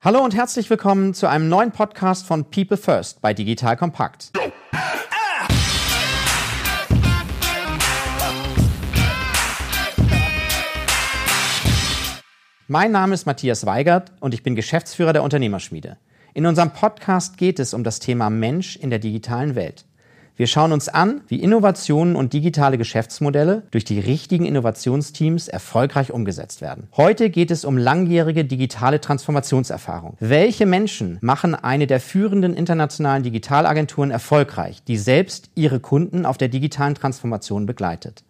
[0.00, 4.30] Hallo und herzlich willkommen zu einem neuen Podcast von People First bei Digital Kompakt.
[12.68, 15.98] Mein Name ist Matthias Weigert und ich bin Geschäftsführer der Unternehmerschmiede.
[16.32, 19.84] In unserem Podcast geht es um das Thema Mensch in der digitalen Welt.
[20.38, 26.60] Wir schauen uns an, wie Innovationen und digitale Geschäftsmodelle durch die richtigen Innovationsteams erfolgreich umgesetzt
[26.60, 26.86] werden.
[26.96, 30.16] Heute geht es um langjährige digitale Transformationserfahrung.
[30.20, 36.46] Welche Menschen machen eine der führenden internationalen Digitalagenturen erfolgreich, die selbst ihre Kunden auf der
[36.46, 38.22] digitalen Transformation begleitet?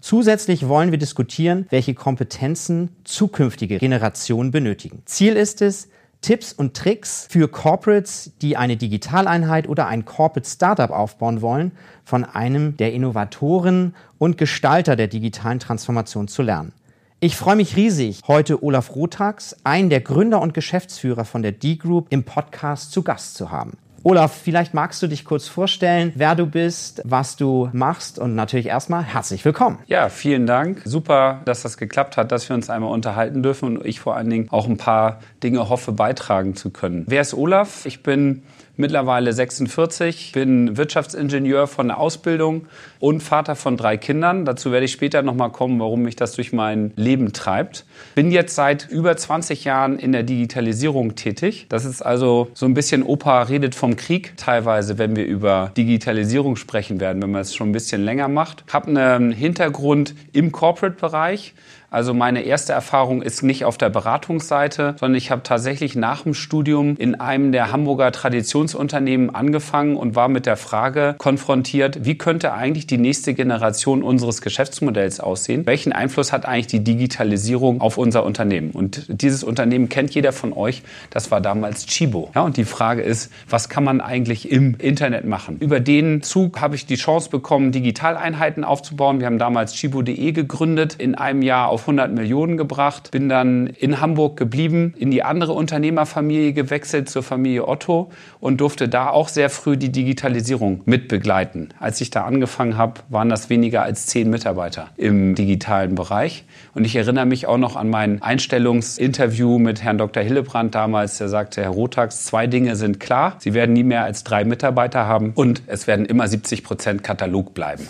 [0.00, 5.02] Zusätzlich wollen wir diskutieren, welche Kompetenzen zukünftige Generationen benötigen.
[5.04, 5.90] Ziel ist es,
[6.20, 11.72] Tipps und Tricks für Corporates, die eine Digitaleinheit oder ein Corporate Startup aufbauen wollen,
[12.04, 16.72] von einem der Innovatoren und Gestalter der digitalen Transformation zu lernen.
[17.20, 22.06] Ich freue mich riesig, heute Olaf Rotax, einen der Gründer und Geschäftsführer von der D-Group,
[22.10, 23.76] im Podcast zu Gast zu haben.
[24.02, 28.66] Olaf, vielleicht magst du dich kurz vorstellen, wer du bist, was du machst und natürlich
[28.66, 29.78] erstmal herzlich willkommen.
[29.88, 30.80] Ja, vielen Dank.
[30.86, 34.30] Super, dass das geklappt hat, dass wir uns einmal unterhalten dürfen und ich vor allen
[34.30, 37.04] Dingen auch ein paar Dinge hoffe beitragen zu können.
[37.08, 37.84] Wer ist Olaf?
[37.84, 38.42] Ich bin
[38.80, 42.66] mittlerweile 46, bin Wirtschaftsingenieur von der Ausbildung
[42.98, 44.44] und Vater von drei Kindern.
[44.44, 47.84] Dazu werde ich später nochmal kommen, warum mich das durch mein Leben treibt.
[48.14, 51.66] Bin jetzt seit über 20 Jahren in der Digitalisierung tätig.
[51.68, 56.56] Das ist also so ein bisschen Opa redet vom Krieg teilweise, wenn wir über Digitalisierung
[56.56, 58.64] sprechen werden, wenn man es schon ein bisschen länger macht.
[58.72, 61.54] Habe einen Hintergrund im Corporate-Bereich
[61.90, 66.34] also meine erste Erfahrung ist nicht auf der Beratungsseite, sondern ich habe tatsächlich nach dem
[66.34, 72.52] Studium in einem der Hamburger Traditionsunternehmen angefangen und war mit der Frage konfrontiert, wie könnte
[72.52, 75.66] eigentlich die nächste Generation unseres Geschäftsmodells aussehen?
[75.66, 78.70] Welchen Einfluss hat eigentlich die Digitalisierung auf unser Unternehmen?
[78.70, 80.82] Und dieses Unternehmen kennt jeder von euch.
[81.10, 82.30] Das war damals Chibo.
[82.36, 85.56] Ja, und die Frage ist, was kann man eigentlich im Internet machen?
[85.58, 89.18] Über den Zug habe ich die Chance bekommen, Digitaleinheiten aufzubauen.
[89.18, 93.66] Wir haben damals chibo.de gegründet, in einem Jahr auf auf 100 Millionen gebracht, bin dann
[93.66, 99.28] in Hamburg geblieben, in die andere Unternehmerfamilie gewechselt, zur Familie Otto und durfte da auch
[99.28, 101.72] sehr früh die Digitalisierung mitbegleiten.
[101.78, 106.44] Als ich da angefangen habe, waren das weniger als zehn Mitarbeiter im digitalen Bereich.
[106.74, 110.22] Und ich erinnere mich auch noch an mein Einstellungsinterview mit Herrn Dr.
[110.22, 113.36] Hillebrand damals, der sagte, Herr Rotax, zwei Dinge sind klar.
[113.38, 117.54] Sie werden nie mehr als drei Mitarbeiter haben und es werden immer 70 Prozent Katalog
[117.54, 117.88] bleiben.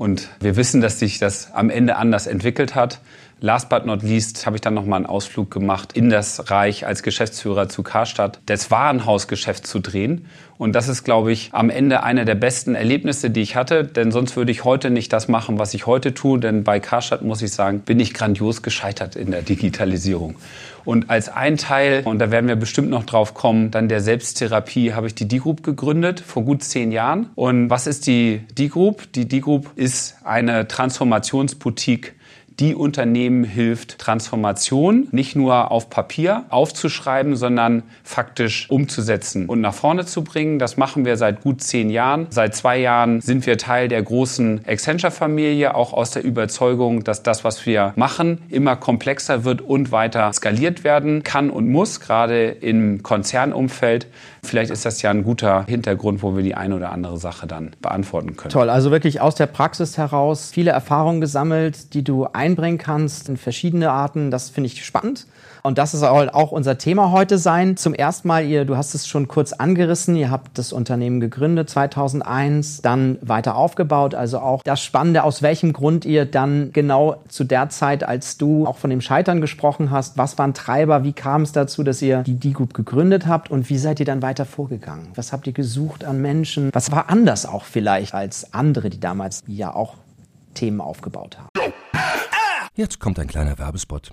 [0.00, 3.00] Und wir wissen, dass sich das am Ende anders entwickelt hat.
[3.42, 7.02] Last but not least habe ich dann nochmal einen Ausflug gemacht in das Reich als
[7.02, 10.24] Geschäftsführer zu Karstadt, das Warenhausgeschäft zu drehen.
[10.56, 13.84] Und das ist, glaube ich, am Ende einer der besten Erlebnisse, die ich hatte.
[13.84, 16.40] Denn sonst würde ich heute nicht das machen, was ich heute tue.
[16.40, 20.36] Denn bei Karstadt, muss ich sagen, bin ich grandios gescheitert in der Digitalisierung.
[20.90, 24.92] Und als ein Teil, und da werden wir bestimmt noch drauf kommen, dann der Selbsttherapie,
[24.92, 27.30] habe ich die D-Group gegründet vor gut zehn Jahren.
[27.36, 29.12] Und was ist die D-Group?
[29.12, 32.14] Die D-Group ist eine Transformationsboutique
[32.60, 40.04] die Unternehmen hilft, Transformation nicht nur auf Papier aufzuschreiben, sondern faktisch umzusetzen und nach vorne
[40.04, 40.58] zu bringen.
[40.58, 42.26] Das machen wir seit gut zehn Jahren.
[42.28, 47.44] Seit zwei Jahren sind wir Teil der großen Accenture-Familie, auch aus der Überzeugung, dass das,
[47.44, 53.02] was wir machen, immer komplexer wird und weiter skaliert werden kann und muss, gerade im
[53.02, 54.06] Konzernumfeld.
[54.42, 57.72] Vielleicht ist das ja ein guter Hintergrund, wo wir die eine oder andere Sache dann
[57.80, 58.50] beantworten können.
[58.50, 63.36] Toll, also wirklich aus der Praxis heraus viele Erfahrungen gesammelt, die du einbringen kannst in
[63.36, 64.30] verschiedene Arten.
[64.30, 65.26] Das finde ich spannend.
[65.62, 67.76] Und das soll auch unser Thema heute sein.
[67.76, 71.70] Zum ersten Mal, ihr, du hast es schon kurz angerissen, ihr habt das Unternehmen gegründet
[71.70, 74.14] 2001, dann weiter aufgebaut.
[74.14, 78.66] Also auch das Spannende, aus welchem Grund ihr dann genau zu der Zeit, als du
[78.66, 82.22] auch von dem Scheitern gesprochen hast, was waren Treiber, wie kam es dazu, dass ihr
[82.22, 85.08] die D-Group gegründet habt und wie seid ihr dann weiter vorgegangen?
[85.14, 86.70] Was habt ihr gesucht an Menschen?
[86.72, 89.94] Was war anders auch vielleicht als andere, die damals ja auch
[90.54, 91.48] Themen aufgebaut haben?
[92.74, 94.12] Jetzt kommt ein kleiner Werbespot.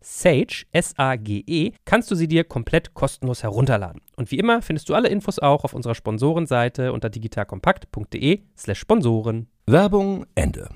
[0.01, 4.01] Sage, S-A-G-E, kannst du sie dir komplett kostenlos herunterladen.
[4.15, 9.47] Und wie immer findest du alle Infos auch auf unserer Sponsorenseite unter digitalkompakt.de slash Sponsoren.
[9.67, 10.69] Werbung Ende.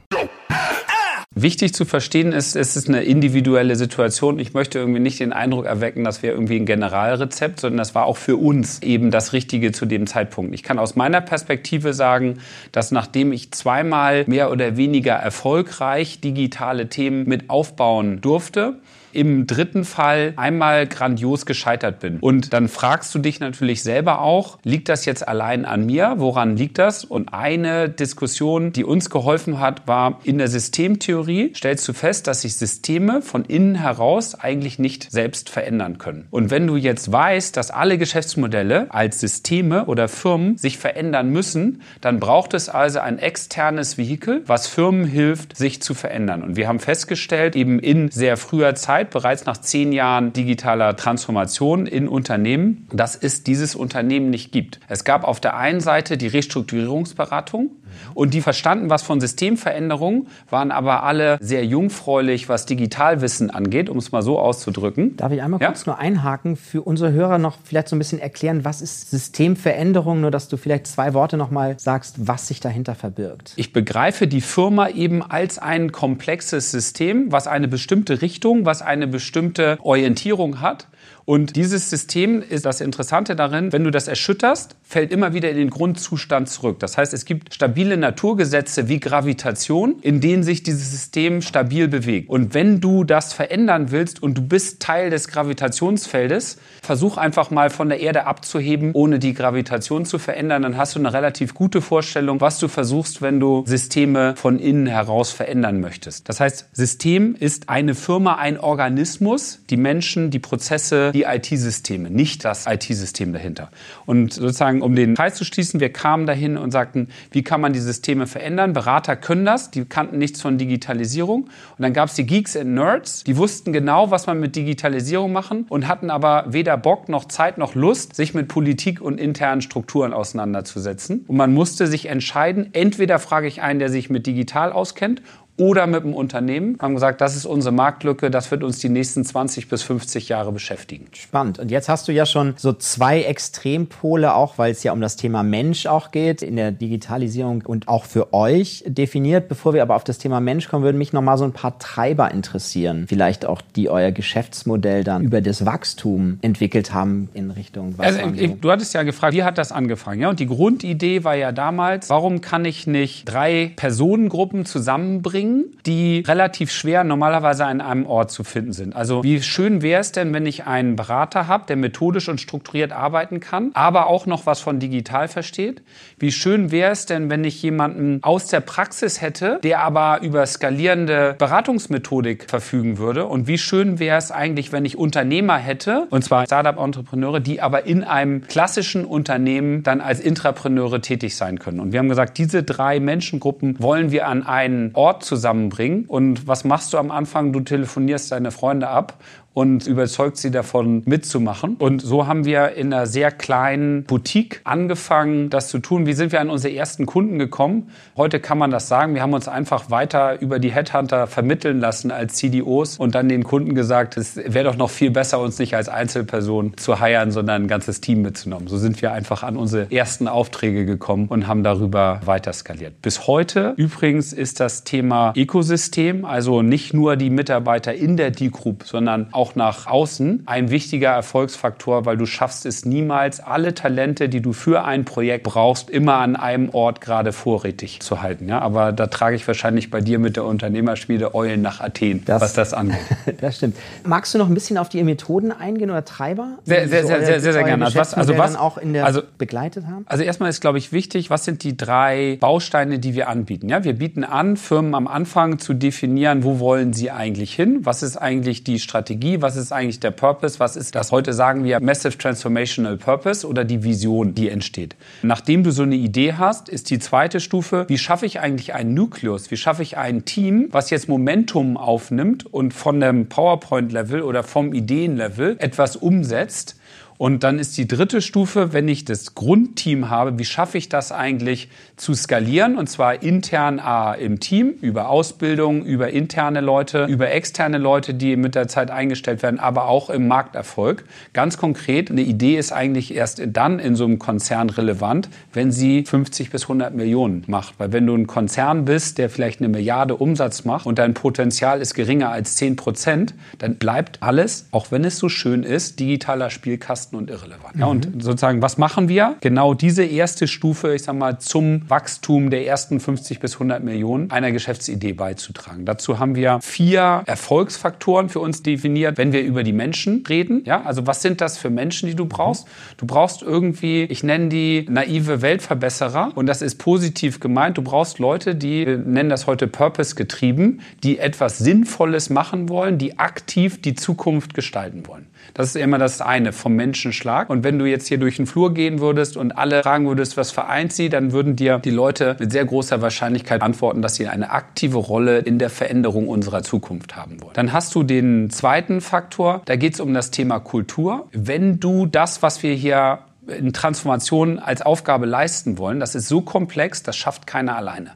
[1.38, 4.39] Wichtig zu verstehen ist, es ist eine individuelle Situation.
[4.39, 8.06] Ich möchte irgendwie nicht den Eindruck erwecken, dass wir irgendwie ein Generalrezept, sondern das war
[8.06, 10.56] auch für uns eben das Richtige zu dem Zeitpunkt.
[10.56, 12.39] Ich kann aus meiner Perspektive sagen,
[12.71, 18.80] dass nachdem ich zweimal mehr oder weniger erfolgreich digitale Themen mit aufbauen durfte,
[19.15, 22.19] im dritten Fall einmal grandios gescheitert bin.
[22.19, 26.15] Und dann fragst du dich natürlich selber auch, liegt das jetzt allein an mir?
[26.17, 27.06] Woran liegt das?
[27.06, 32.41] Und eine Diskussion, die uns geholfen hat, war in der Systemtheorie stellst du fest, dass
[32.41, 36.27] sich Systeme von innen heraus eigentlich nicht selbst verändern können.
[36.31, 41.81] Und wenn du jetzt weißt, dass alle Geschäftsmodelle als Systeme oder Firmen sich verändern müssen,
[42.01, 46.44] dann braucht es also ein externes Vehikel, was Firmen hilft, sich zu verändern.
[46.44, 50.96] Und wir haben festgestellt, eben in sehr früher Zeit, Zeit, bereits nach zehn Jahren digitaler
[50.96, 54.80] Transformation in Unternehmen, dass es dieses Unternehmen nicht gibt.
[54.88, 57.72] Es gab auf der einen Seite die Restrukturierungsberatung
[58.13, 63.97] und die verstanden was von Systemveränderungen, waren aber alle sehr jungfräulich, was Digitalwissen angeht, um
[63.97, 65.18] es mal so auszudrücken.
[65.18, 65.68] Darf ich einmal ja?
[65.68, 70.21] kurz nur einhaken, für unsere Hörer noch vielleicht so ein bisschen erklären, was ist Systemveränderung,
[70.21, 73.53] nur dass du vielleicht zwei Worte nochmal sagst, was sich dahinter verbirgt.
[73.56, 79.07] Ich begreife die Firma eben als ein komplexes System, was eine bestimmte Richtung, was eine
[79.07, 80.88] bestimmte Orientierung hat
[81.25, 85.57] und dieses System ist das Interessante darin, wenn du das erschütterst, fällt immer wieder in
[85.57, 86.80] den Grundzustand zurück.
[86.80, 92.30] Das heißt, es gibt stabile Naturgesetze wie Gravitation, in denen sich dieses System stabil bewegt.
[92.30, 97.71] Und wenn du das verändern willst und du bist Teil des Gravitationsfeldes, versuch einfach mal
[97.71, 100.62] von der Erde abzuheben, ohne die Gravitation zu verändern.
[100.62, 104.86] Dann hast du eine relativ gute Vorstellung, was du versuchst, wenn du Systeme von innen
[104.86, 106.30] heraus verändern möchtest.
[106.30, 112.44] Das heißt, System ist eine Firma, ein Organismus, die Menschen, die Prozesse, die IT-Systeme, nicht
[112.44, 113.69] das IT-System dahinter.
[114.06, 117.71] Und sozusagen, um den Kreis zu schließen, wir kamen dahin und sagten, wie kann man
[117.71, 118.73] die Systeme verändern?
[118.73, 121.44] Berater können das, die kannten nichts von Digitalisierung.
[121.44, 125.31] Und dann gab es die Geeks and Nerds, die wussten genau, was man mit Digitalisierung
[125.31, 129.61] machen und hatten aber weder Bock noch Zeit noch Lust, sich mit Politik und internen
[129.61, 131.23] Strukturen auseinanderzusetzen.
[131.27, 135.21] Und man musste sich entscheiden, entweder frage ich einen, der sich mit digital auskennt
[135.57, 136.78] oder mit dem Unternehmen.
[136.81, 140.52] Haben gesagt, das ist unsere Marktlücke, das wird uns die nächsten 20 bis 50 Jahre
[140.52, 141.07] beschäftigen.
[141.13, 141.60] Spannend.
[141.60, 145.16] Und jetzt hast du ja schon so zwei Extrempole, auch weil es ja um das
[145.16, 149.48] Thema Mensch auch geht, in der Digitalisierung und auch für euch definiert.
[149.48, 151.80] Bevor wir aber auf das Thema Mensch kommen, würden mich noch mal so ein paar
[151.80, 153.06] Treiber interessieren.
[153.07, 158.19] Vielleicht auch, die euer Geschäftsmodell dann über das Wachstum entwickelt haben in Richtung also,
[158.62, 160.22] Du hattest ja gefragt, wie hat das angefangen?
[160.22, 165.77] Ja, und die Grundidee war ja damals, warum kann ich nicht drei Personengruppen zusammenbringen, Dingen,
[165.86, 168.95] die relativ schwer normalerweise an einem Ort zu finden sind.
[168.95, 172.92] Also wie schön wäre es denn, wenn ich einen Berater habe, der methodisch und strukturiert
[172.92, 175.83] arbeiten kann, aber auch noch was von digital versteht?
[176.18, 180.45] Wie schön wäre es denn, wenn ich jemanden aus der Praxis hätte, der aber über
[180.45, 183.25] skalierende Beratungsmethodik verfügen würde?
[183.25, 187.85] Und wie schön wäre es eigentlich, wenn ich Unternehmer hätte, und zwar Startup-Entrepreneure, die aber
[187.85, 191.80] in einem klassischen Unternehmen dann als Intrapreneure tätig sein können?
[191.80, 196.06] Und wir haben gesagt, diese drei Menschengruppen wollen wir an einen Ort zusammen zusammenbringen.
[196.06, 197.54] Und was machst du am Anfang?
[197.54, 199.13] Du telefonierst deine Freunde ab
[199.56, 201.78] und überzeugt sie davon mitzumachen.
[201.80, 206.06] Und so haben wir in einer sehr kleinen Boutique angefangen, das zu tun.
[206.06, 207.90] Wie sind wir an unsere ersten Kunden gekommen?
[208.18, 209.16] Heute kann man das sagen.
[209.16, 213.45] Wir haben uns einfach weiter über die Headhunter vermitteln lassen als CDOs und dann den
[213.45, 217.64] Kunden gesagt, es wäre doch noch viel besser, uns nicht als Einzelperson zu heiren, sondern
[217.64, 218.68] ein ganzes Team mitzunehmen.
[218.68, 223.02] So sind wir einfach an unsere ersten Aufträge gekommen und haben darüber weiter skaliert.
[223.02, 228.83] Bis heute übrigens ist das Thema Ökosystem, also nicht nur die Mitarbeiter in der D-Group,
[228.83, 234.28] sondern auch auch nach außen ein wichtiger Erfolgsfaktor, weil du schaffst es niemals, alle Talente,
[234.28, 238.49] die du für ein Projekt brauchst, immer an einem Ort gerade vorrätig zu halten.
[238.49, 238.59] Ja?
[238.59, 242.54] Aber da trage ich wahrscheinlich bei dir mit der Unternehmerschmiede Eulen nach Athen, das, was
[242.54, 242.97] das angeht.
[243.42, 243.78] das stimmt.
[244.04, 246.57] Magst du noch ein bisschen auf die Methoden eingehen oder Treiber?
[246.64, 247.85] Sehr, sehr, sehr, sehr, sehr, sehr gerne.
[247.85, 250.06] Also was, also was auch in der also, begleitet haben?
[250.07, 253.69] Also erstmal ist, glaube ich, wichtig, was sind die drei Bausteine, die wir anbieten?
[253.69, 257.81] Ja, wir bieten an, Firmen am Anfang zu definieren, wo wollen sie eigentlich hin?
[257.83, 259.34] Was ist eigentlich die Strategie?
[259.42, 261.11] Was ist eigentlich der Purpose, was ist das?
[261.11, 264.95] Heute sagen wir Massive Transformational Purpose oder die Vision, die entsteht.
[265.23, 268.94] Nachdem du so eine Idee hast, ist die zweite Stufe, wie schaffe ich eigentlich einen
[268.94, 269.51] Nukleus?
[269.51, 274.73] Wie schaffe ich ein Team, was jetzt Momentum aufnimmt und von dem PowerPoint-Level oder vom
[274.73, 276.77] Ideen-Level etwas umsetzt?
[277.18, 281.14] Und dann ist die dritte Stufe, wenn ich das Grundteam habe, wie schaffe ich das
[281.14, 282.78] eigentlich zu skalieren?
[282.78, 288.36] Und zwar intern A, im Team, über Ausbildung, über interne Leute, über externe Leute, die
[288.36, 291.06] mit der Zeit eingestellt werden, aber auch im Markterfolg.
[291.31, 296.04] Ganz konkret, eine Idee ist eigentlich erst dann in so einem Konzern relevant, wenn sie
[296.04, 297.76] 50 bis 100 Millionen macht.
[297.78, 301.80] Weil wenn du ein Konzern bist, der vielleicht eine Milliarde Umsatz macht und dein Potenzial
[301.80, 306.50] ist geringer als 10 Prozent, dann bleibt alles, auch wenn es so schön ist, digitaler
[306.50, 307.76] Spielkasten Kosten und irrelevant.
[307.76, 307.81] Mhm.
[307.81, 309.35] Ja, und sozusagen, was machen wir?
[309.42, 314.31] Genau diese erste Stufe, ich sag mal, zum Wachstum der ersten 50 bis 100 Millionen
[314.31, 315.85] einer Geschäftsidee beizutragen.
[315.85, 320.64] Dazu haben wir vier Erfolgsfaktoren für uns definiert, wenn wir über die Menschen reden.
[320.66, 322.68] Ja, also was sind das für Menschen, die du brauchst?
[322.97, 327.78] Du brauchst irgendwie, ich nenne die naive Weltverbesserer und das ist positiv gemeint.
[327.78, 332.97] Du brauchst Leute, die wir nennen das heute Purpose getrieben, die etwas Sinnvolles machen wollen,
[332.97, 335.28] die aktiv die Zukunft gestalten wollen.
[335.54, 337.49] Das ist immer das eine vom Menschenschlag.
[337.49, 340.52] Und wenn du jetzt hier durch den Flur gehen würdest und alle fragen würdest, was
[340.52, 344.52] vereint sie, dann würden dir die Leute mit sehr großer Wahrscheinlichkeit antworten, dass sie eine
[344.52, 347.54] aktive Rolle in der Veränderung unserer Zukunft haben wollen.
[347.54, 351.28] Dann hast du den zweiten Faktor, da geht es um das Thema Kultur.
[351.31, 356.42] Wenn du das, was wir hier in Transformation als Aufgabe leisten wollen, das ist so
[356.42, 358.11] komplex, das schafft keiner alleine.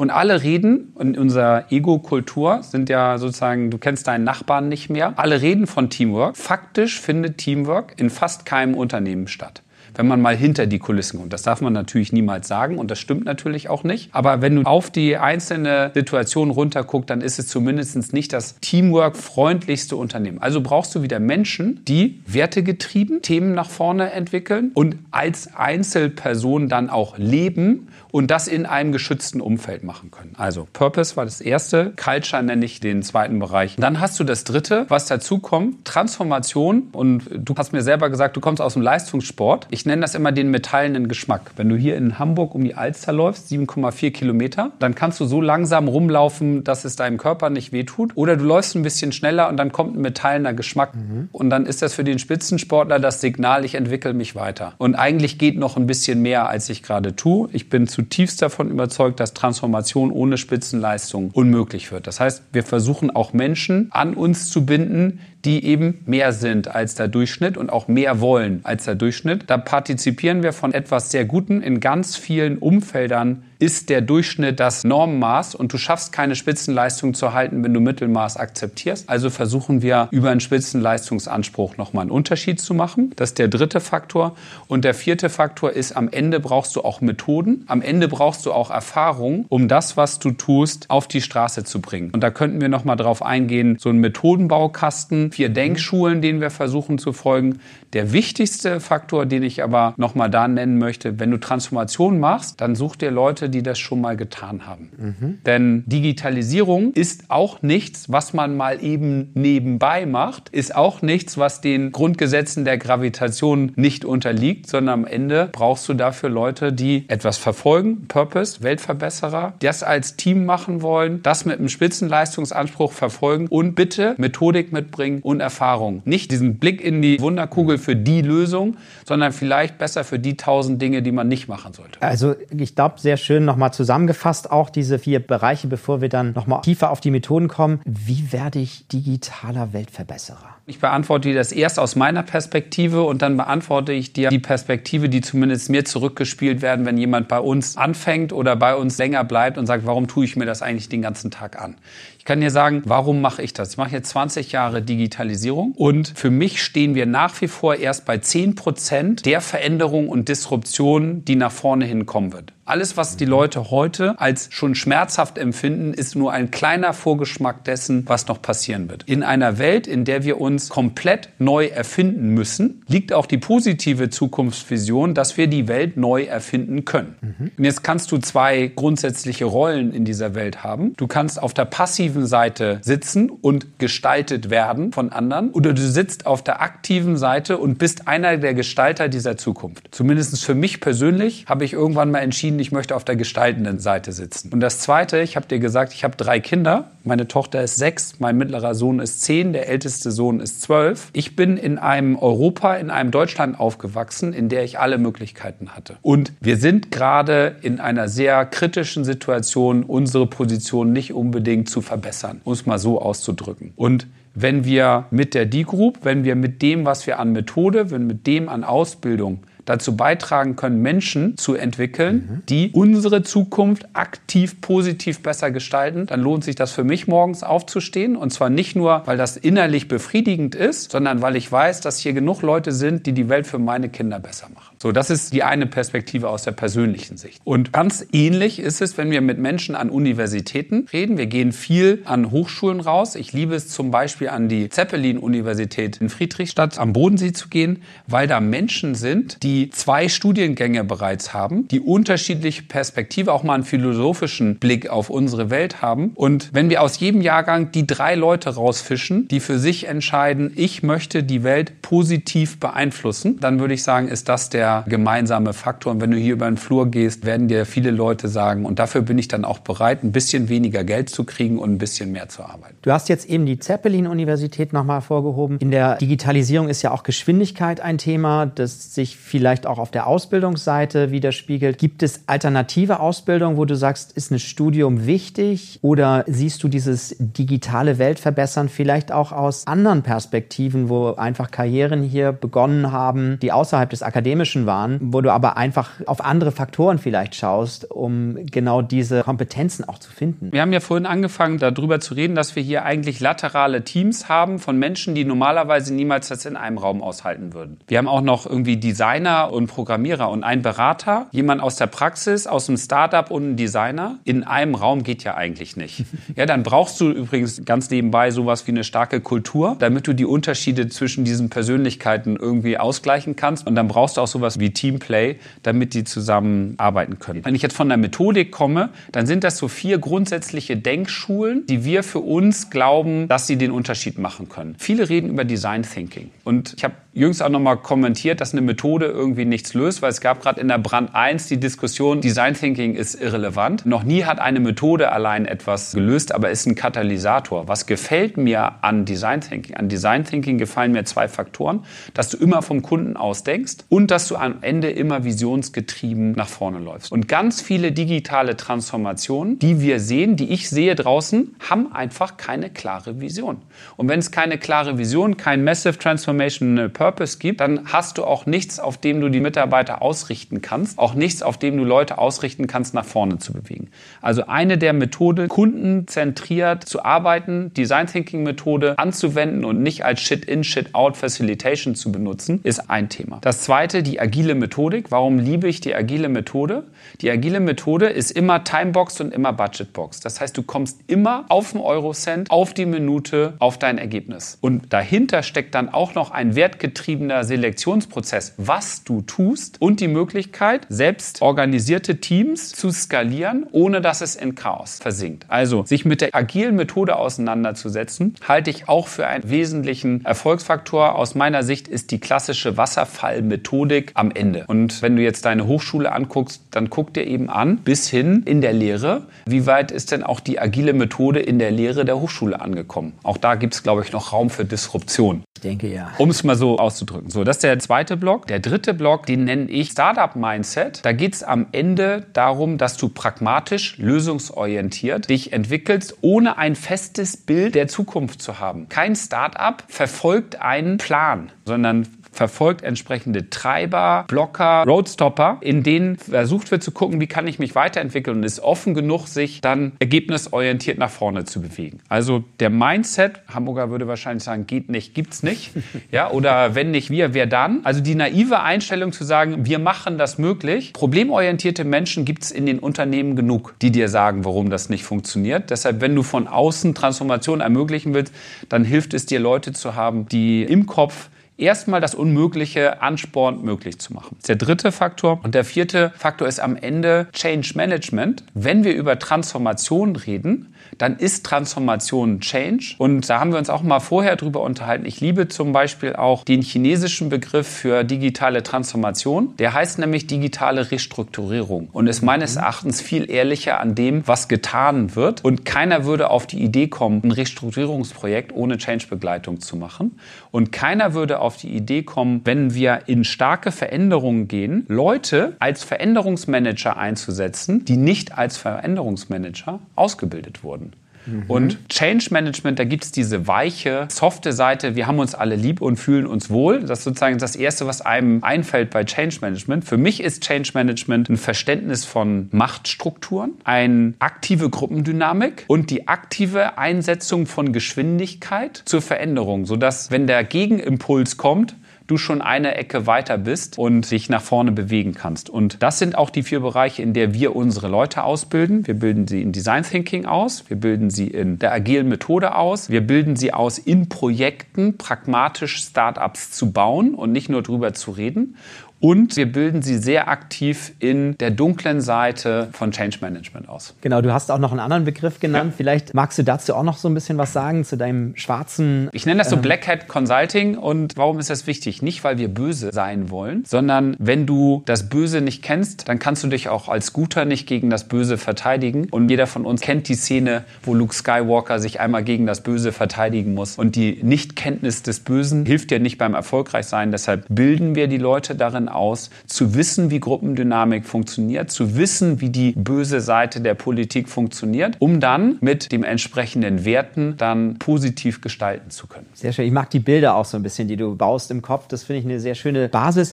[0.00, 5.12] Und alle reden, in unserer Ego-Kultur sind ja sozusagen, du kennst deinen Nachbarn nicht mehr,
[5.18, 6.38] alle reden von Teamwork.
[6.38, 9.60] Faktisch findet Teamwork in fast keinem Unternehmen statt
[9.94, 11.32] wenn man mal hinter die Kulissen kommt.
[11.32, 14.14] Das darf man natürlich niemals sagen und das stimmt natürlich auch nicht.
[14.14, 19.96] Aber wenn du auf die einzelne Situation runterguckst, dann ist es zumindest nicht das Teamwork-freundlichste
[19.96, 20.40] Unternehmen.
[20.40, 26.90] Also brauchst du wieder Menschen, die wertegetrieben Themen nach vorne entwickeln und als Einzelperson dann
[26.90, 30.34] auch leben und das in einem geschützten Umfeld machen können.
[30.36, 33.76] Also Purpose war das erste, Culture nenne ich den zweiten Bereich.
[33.76, 38.36] Dann hast du das dritte, was dazu kommt, Transformation und du hast mir selber gesagt,
[38.36, 39.66] du kommst aus dem Leistungssport.
[39.70, 41.52] Ich nenne das immer den metallenen Geschmack.
[41.56, 45.40] Wenn du hier in Hamburg um die Alster läufst, 7,4 Kilometer, dann kannst du so
[45.40, 48.12] langsam rumlaufen, dass es deinem Körper nicht wehtut.
[48.14, 50.94] Oder du läufst ein bisschen schneller und dann kommt ein metallener Geschmack.
[50.94, 51.28] Mhm.
[51.32, 54.74] Und dann ist das für den Spitzensportler das Signal, ich entwickle mich weiter.
[54.78, 57.48] Und eigentlich geht noch ein bisschen mehr, als ich gerade tue.
[57.52, 62.06] Ich bin zutiefst davon überzeugt, dass Transformation ohne Spitzenleistung unmöglich wird.
[62.06, 66.94] Das heißt, wir versuchen auch Menschen an uns zu binden, die eben mehr sind als
[66.94, 69.44] der Durchschnitt und auch mehr wollen als der Durchschnitt.
[69.48, 74.84] Da partizipieren wir von etwas sehr Guten in ganz vielen Umfeldern ist der Durchschnitt das
[74.84, 79.08] Normenmaß und du schaffst keine Spitzenleistung zu halten, wenn du Mittelmaß akzeptierst.
[79.08, 83.12] Also versuchen wir über einen Spitzenleistungsanspruch nochmal einen Unterschied zu machen.
[83.16, 84.34] Das ist der dritte Faktor.
[84.66, 87.64] Und der vierte Faktor ist, am Ende brauchst du auch Methoden.
[87.66, 91.82] Am Ende brauchst du auch Erfahrung, um das, was du tust, auf die Straße zu
[91.82, 92.10] bringen.
[92.12, 96.98] Und da könnten wir nochmal drauf eingehen, so ein Methodenbaukasten, vier Denkschulen, denen wir versuchen
[96.98, 97.60] zu folgen.
[97.92, 102.76] Der wichtigste Faktor, den ich aber nochmal da nennen möchte, wenn du Transformation machst, dann
[102.76, 104.90] such dir Leute, die das schon mal getan haben.
[104.96, 105.38] Mhm.
[105.44, 111.60] Denn Digitalisierung ist auch nichts, was man mal eben nebenbei macht, ist auch nichts, was
[111.60, 117.38] den Grundgesetzen der Gravitation nicht unterliegt, sondern am Ende brauchst du dafür Leute, die etwas
[117.38, 124.14] verfolgen, Purpose, Weltverbesserer, das als Team machen wollen, das mit einem Spitzenleistungsanspruch verfolgen und bitte
[124.18, 126.02] Methodik mitbringen und Erfahrung.
[126.04, 130.80] Nicht diesen Blick in die Wunderkugel für die Lösung, sondern vielleicht besser für die tausend
[130.80, 132.00] Dinge, die man nicht machen sollte.
[132.00, 136.60] Also ich glaube, sehr schön nochmal zusammengefasst, auch diese vier Bereiche, bevor wir dann nochmal
[136.60, 137.80] tiefer auf die Methoden kommen.
[137.84, 140.60] Wie werde ich digitaler Weltverbesserer?
[140.66, 145.08] Ich beantworte dir das erst aus meiner Perspektive und dann beantworte ich dir die Perspektive,
[145.08, 149.58] die zumindest mir zurückgespielt werden, wenn jemand bei uns anfängt oder bei uns länger bleibt
[149.58, 151.74] und sagt, warum tue ich mir das eigentlich den ganzen Tag an?
[152.20, 153.70] Ich kann dir sagen, warum mache ich das?
[153.70, 158.04] Ich mache jetzt 20 Jahre Digitalisierung und für mich stehen wir nach wie vor erst
[158.04, 162.52] bei 10 Prozent der Veränderung und Disruption, die nach vorne hinkommen wird.
[162.70, 168.04] Alles, was die Leute heute als schon schmerzhaft empfinden, ist nur ein kleiner Vorgeschmack dessen,
[168.06, 169.02] was noch passieren wird.
[169.08, 174.08] In einer Welt, in der wir uns komplett neu erfinden müssen, liegt auch die positive
[174.08, 177.16] Zukunftsvision, dass wir die Welt neu erfinden können.
[177.22, 177.50] Mhm.
[177.58, 180.92] Und jetzt kannst du zwei grundsätzliche Rollen in dieser Welt haben.
[180.96, 186.26] Du kannst auf der passiven Seite sitzen und gestaltet werden von anderen oder du sitzt
[186.26, 189.88] auf der aktiven Seite und bist einer der Gestalter dieser Zukunft.
[189.90, 194.12] Zumindest für mich persönlich habe ich irgendwann mal entschieden, ich möchte auf der gestaltenden Seite
[194.12, 194.52] sitzen.
[194.52, 196.90] Und das Zweite, ich habe dir gesagt, ich habe drei Kinder.
[197.04, 201.10] Meine Tochter ist sechs, mein mittlerer Sohn ist zehn, der älteste Sohn ist 12.
[201.12, 205.96] Ich bin in einem Europa, in einem Deutschland aufgewachsen, in der ich alle Möglichkeiten hatte.
[206.02, 211.99] Und wir sind gerade in einer sehr kritischen Situation, unsere Position nicht unbedingt zu verbessern,
[212.44, 213.72] um es mal so auszudrücken.
[213.76, 218.06] Und wenn wir mit der D-Group, wenn wir mit dem, was wir an Methode, wenn
[218.06, 222.42] mit dem an Ausbildung dazu beitragen können, Menschen zu entwickeln, mhm.
[222.48, 228.16] die unsere Zukunft aktiv, positiv besser gestalten, dann lohnt sich das für mich morgens aufzustehen.
[228.16, 232.12] Und zwar nicht nur, weil das innerlich befriedigend ist, sondern weil ich weiß, dass hier
[232.12, 234.76] genug Leute sind, die die Welt für meine Kinder besser machen.
[234.82, 237.40] So, das ist die eine Perspektive aus der persönlichen Sicht.
[237.44, 241.18] Und ganz ähnlich ist es, wenn wir mit Menschen an Universitäten reden.
[241.18, 243.14] Wir gehen viel an Hochschulen raus.
[243.14, 248.26] Ich liebe es zum Beispiel an die Zeppelin-Universität in Friedrichstadt am Bodensee zu gehen, weil
[248.26, 254.56] da Menschen sind, die zwei Studiengänge bereits haben, die unterschiedliche Perspektive, auch mal einen philosophischen
[254.56, 256.12] Blick auf unsere Welt haben.
[256.14, 260.82] Und wenn wir aus jedem Jahrgang die drei Leute rausfischen, die für sich entscheiden, ich
[260.82, 265.92] möchte die Welt positiv beeinflussen, dann würde ich sagen, ist das der gemeinsame Faktor.
[265.92, 269.02] Und wenn du hier über den Flur gehst, werden dir viele Leute sagen, und dafür
[269.02, 272.28] bin ich dann auch bereit, ein bisschen weniger Geld zu kriegen und ein bisschen mehr
[272.28, 272.76] zu arbeiten.
[272.82, 275.58] Du hast jetzt eben die Zeppelin-Universität nochmal vorgehoben.
[275.58, 280.06] In der Digitalisierung ist ja auch Geschwindigkeit ein Thema, das sich vielleicht auch auf der
[280.06, 281.78] Ausbildungsseite widerspiegelt.
[281.78, 285.78] Gibt es alternative Ausbildung, wo du sagst, ist ein Studium wichtig?
[285.80, 292.32] Oder siehst du dieses digitale Weltverbessern vielleicht auch aus anderen Perspektiven, wo einfach Karrieren hier
[292.32, 297.34] begonnen haben, die außerhalb des akademischen waren, wo du aber einfach auf andere Faktoren vielleicht
[297.34, 300.52] schaust, um genau diese Kompetenzen auch zu finden.
[300.52, 304.58] Wir haben ja vorhin angefangen, darüber zu reden, dass wir hier eigentlich laterale Teams haben
[304.58, 307.78] von Menschen, die normalerweise niemals das in einem Raum aushalten würden.
[307.88, 312.46] Wir haben auch noch irgendwie Designer und Programmierer und einen Berater, jemand aus der Praxis,
[312.46, 314.18] aus dem Startup und ein Designer.
[314.24, 316.04] In einem Raum geht ja eigentlich nicht.
[316.36, 320.24] Ja, dann brauchst du übrigens ganz nebenbei sowas wie eine starke Kultur, damit du die
[320.24, 323.66] Unterschiede zwischen diesen Persönlichkeiten irgendwie ausgleichen kannst.
[323.66, 327.44] Und dann brauchst du auch sowas wie Teamplay, damit die zusammenarbeiten können.
[327.44, 331.84] Wenn ich jetzt von der Methodik komme, dann sind das so vier grundsätzliche Denkschulen, die
[331.84, 334.76] wir für uns glauben, dass sie den Unterschied machen können.
[334.78, 336.30] Viele reden über Design Thinking.
[336.44, 340.20] Und ich habe jüngst auch nochmal kommentiert, dass eine Methode irgendwie nichts löst, weil es
[340.20, 343.84] gab gerade in der Brand 1 die Diskussion, Design Thinking ist irrelevant.
[343.84, 347.66] Noch nie hat eine Methode allein etwas gelöst, aber ist ein Katalysator.
[347.66, 349.76] Was gefällt mir an Design Thinking?
[349.76, 354.10] An Design Thinking gefallen mir zwei Faktoren, dass du immer vom Kunden aus denkst und
[354.10, 357.10] dass du am Ende immer visionsgetrieben nach vorne läufst.
[357.10, 362.70] Und ganz viele digitale Transformationen, die wir sehen, die ich sehe draußen, haben einfach keine
[362.70, 363.58] klare Vision.
[363.96, 368.44] Und wenn es keine klare Vision, kein Massive Transformation Purpose gibt, dann hast du auch
[368.44, 372.66] nichts, auf dem du die Mitarbeiter ausrichten kannst, auch nichts, auf dem du Leute ausrichten
[372.66, 373.88] kannst, nach vorne zu bewegen.
[374.20, 380.62] Also eine der Methoden, kundenzentriert zu arbeiten, Design Thinking Methode anzuwenden und nicht als Shit-in,
[380.62, 383.38] Shit-out Facilitation zu benutzen, ist ein Thema.
[383.40, 385.10] Das zweite, die agile Methodik.
[385.10, 386.84] Warum liebe ich die agile Methode?
[387.22, 390.22] Die agile Methode ist immer Timeboxed und immer Budgetboxed.
[390.22, 394.58] Das heißt, du kommst immer auf den Eurocent, auf die Minute, auf dein Ergebnis.
[394.60, 400.08] Und dahinter steckt dann auch noch ein wertgetriebener getriebener Selektionsprozess, was du tust und die
[400.08, 405.46] Möglichkeit, selbst organisierte Teams zu skalieren, ohne dass es in Chaos versinkt.
[405.46, 411.14] Also sich mit der agilen Methode auseinanderzusetzen, halte ich auch für einen wesentlichen Erfolgsfaktor.
[411.14, 414.64] Aus meiner Sicht ist die klassische Wasserfallmethodik am Ende.
[414.66, 418.62] Und wenn du jetzt deine Hochschule anguckst, dann guck dir eben an, bis hin in
[418.62, 422.60] der Lehre, wie weit ist denn auch die agile Methode in der Lehre der Hochschule
[422.60, 423.12] angekommen?
[423.22, 425.44] Auch da gibt es, glaube ich, noch Raum für Disruption.
[425.56, 426.10] Ich denke ja.
[426.16, 427.30] Um es mal so auszudrücken.
[427.30, 428.46] So, das ist der zweite Block.
[428.46, 431.04] Der dritte Block, den nenne ich Startup Mindset.
[431.04, 437.36] Da geht es am Ende darum, dass du pragmatisch, lösungsorientiert dich entwickelst, ohne ein festes
[437.36, 438.88] Bild der Zukunft zu haben.
[438.88, 446.82] Kein Startup verfolgt einen Plan, sondern verfolgt entsprechende Treiber, Blocker, Roadstopper, in denen versucht wird
[446.82, 451.10] zu gucken, wie kann ich mich weiterentwickeln und ist offen genug, sich dann ergebnisorientiert nach
[451.10, 452.00] vorne zu bewegen.
[452.08, 455.72] Also der Mindset, Hamburger würde wahrscheinlich sagen, geht nicht, gibt's nicht.
[456.10, 457.80] Ja, oder wenn nicht wir, wer dann?
[457.84, 460.92] Also die naive Einstellung zu sagen, wir machen das möglich.
[460.92, 465.70] Problemorientierte Menschen gibt's in den Unternehmen genug, die dir sagen, warum das nicht funktioniert.
[465.70, 468.34] Deshalb, wenn du von außen Transformation ermöglichen willst,
[468.68, 471.28] dann hilft es dir, Leute zu haben, die im Kopf
[471.60, 474.30] erstmal das Unmögliche anspornt, möglich zu machen.
[474.30, 475.40] Das ist der dritte Faktor.
[475.42, 478.44] Und der vierte Faktor ist am Ende Change Management.
[478.54, 482.94] Wenn wir über Transformation reden, dann ist Transformation Change.
[482.98, 485.06] Und da haben wir uns auch mal vorher drüber unterhalten.
[485.06, 489.56] Ich liebe zum Beispiel auch den chinesischen Begriff für digitale Transformation.
[489.58, 495.16] Der heißt nämlich digitale Restrukturierung und ist meines Erachtens viel ehrlicher an dem, was getan
[495.16, 495.42] wird.
[495.42, 500.18] Und keiner würde auf die Idee kommen, ein Restrukturierungsprojekt ohne Change-Begleitung zu machen.
[500.50, 505.82] Und keiner würde auf die Idee kommen, wenn wir in starke Veränderungen gehen, Leute als
[505.82, 510.89] Veränderungsmanager einzusetzen, die nicht als Veränderungsmanager ausgebildet wurden.
[511.26, 511.44] Mhm.
[511.48, 515.80] Und Change Management, da gibt es diese weiche, softe Seite, wir haben uns alle lieb
[515.80, 516.80] und fühlen uns wohl.
[516.80, 519.84] Das ist sozusagen das Erste, was einem einfällt bei Change Management.
[519.84, 526.78] Für mich ist Change Management ein Verständnis von Machtstrukturen, eine aktive Gruppendynamik und die aktive
[526.78, 531.74] Einsetzung von Geschwindigkeit zur Veränderung, sodass, wenn der Gegenimpuls kommt,
[532.10, 535.48] du schon eine Ecke weiter bist und dich nach vorne bewegen kannst.
[535.48, 538.86] Und das sind auch die vier Bereiche, in der wir unsere Leute ausbilden.
[538.86, 542.90] Wir bilden sie in Design Thinking aus, wir bilden sie in der agilen Methode aus,
[542.90, 548.10] wir bilden sie aus, in Projekten pragmatisch Startups zu bauen und nicht nur drüber zu
[548.10, 548.56] reden.
[549.00, 553.94] Und wir bilden sie sehr aktiv in der dunklen Seite von Change Management aus.
[554.02, 555.72] Genau, du hast auch noch einen anderen Begriff genannt.
[555.72, 555.76] Ja.
[555.78, 559.08] Vielleicht magst du dazu auch noch so ein bisschen was sagen zu deinem schwarzen.
[559.12, 560.76] Ich nenne das so ähm, Black Hat Consulting.
[560.76, 562.02] Und warum ist das wichtig?
[562.02, 566.44] Nicht, weil wir böse sein wollen, sondern wenn du das Böse nicht kennst, dann kannst
[566.44, 569.08] du dich auch als Guter nicht gegen das Böse verteidigen.
[569.10, 572.92] Und jeder von uns kennt die Szene, wo Luke Skywalker sich einmal gegen das Böse
[572.92, 573.78] verteidigen muss.
[573.78, 577.12] Und die Nichtkenntnis des Bösen hilft dir nicht beim Erfolgreichsein.
[577.12, 582.50] Deshalb bilden wir die Leute darin aus, zu wissen, wie Gruppendynamik funktioniert, zu wissen, wie
[582.50, 588.90] die böse Seite der Politik funktioniert, um dann mit dem entsprechenden Werten dann positiv gestalten
[588.90, 589.26] zu können.
[589.34, 589.66] Sehr schön.
[589.66, 591.88] Ich mag die Bilder auch so ein bisschen, die du baust im Kopf.
[591.88, 593.32] Das finde ich eine sehr schöne Basis.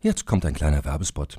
[0.00, 1.38] Jetzt kommt ein kleiner Werbespot.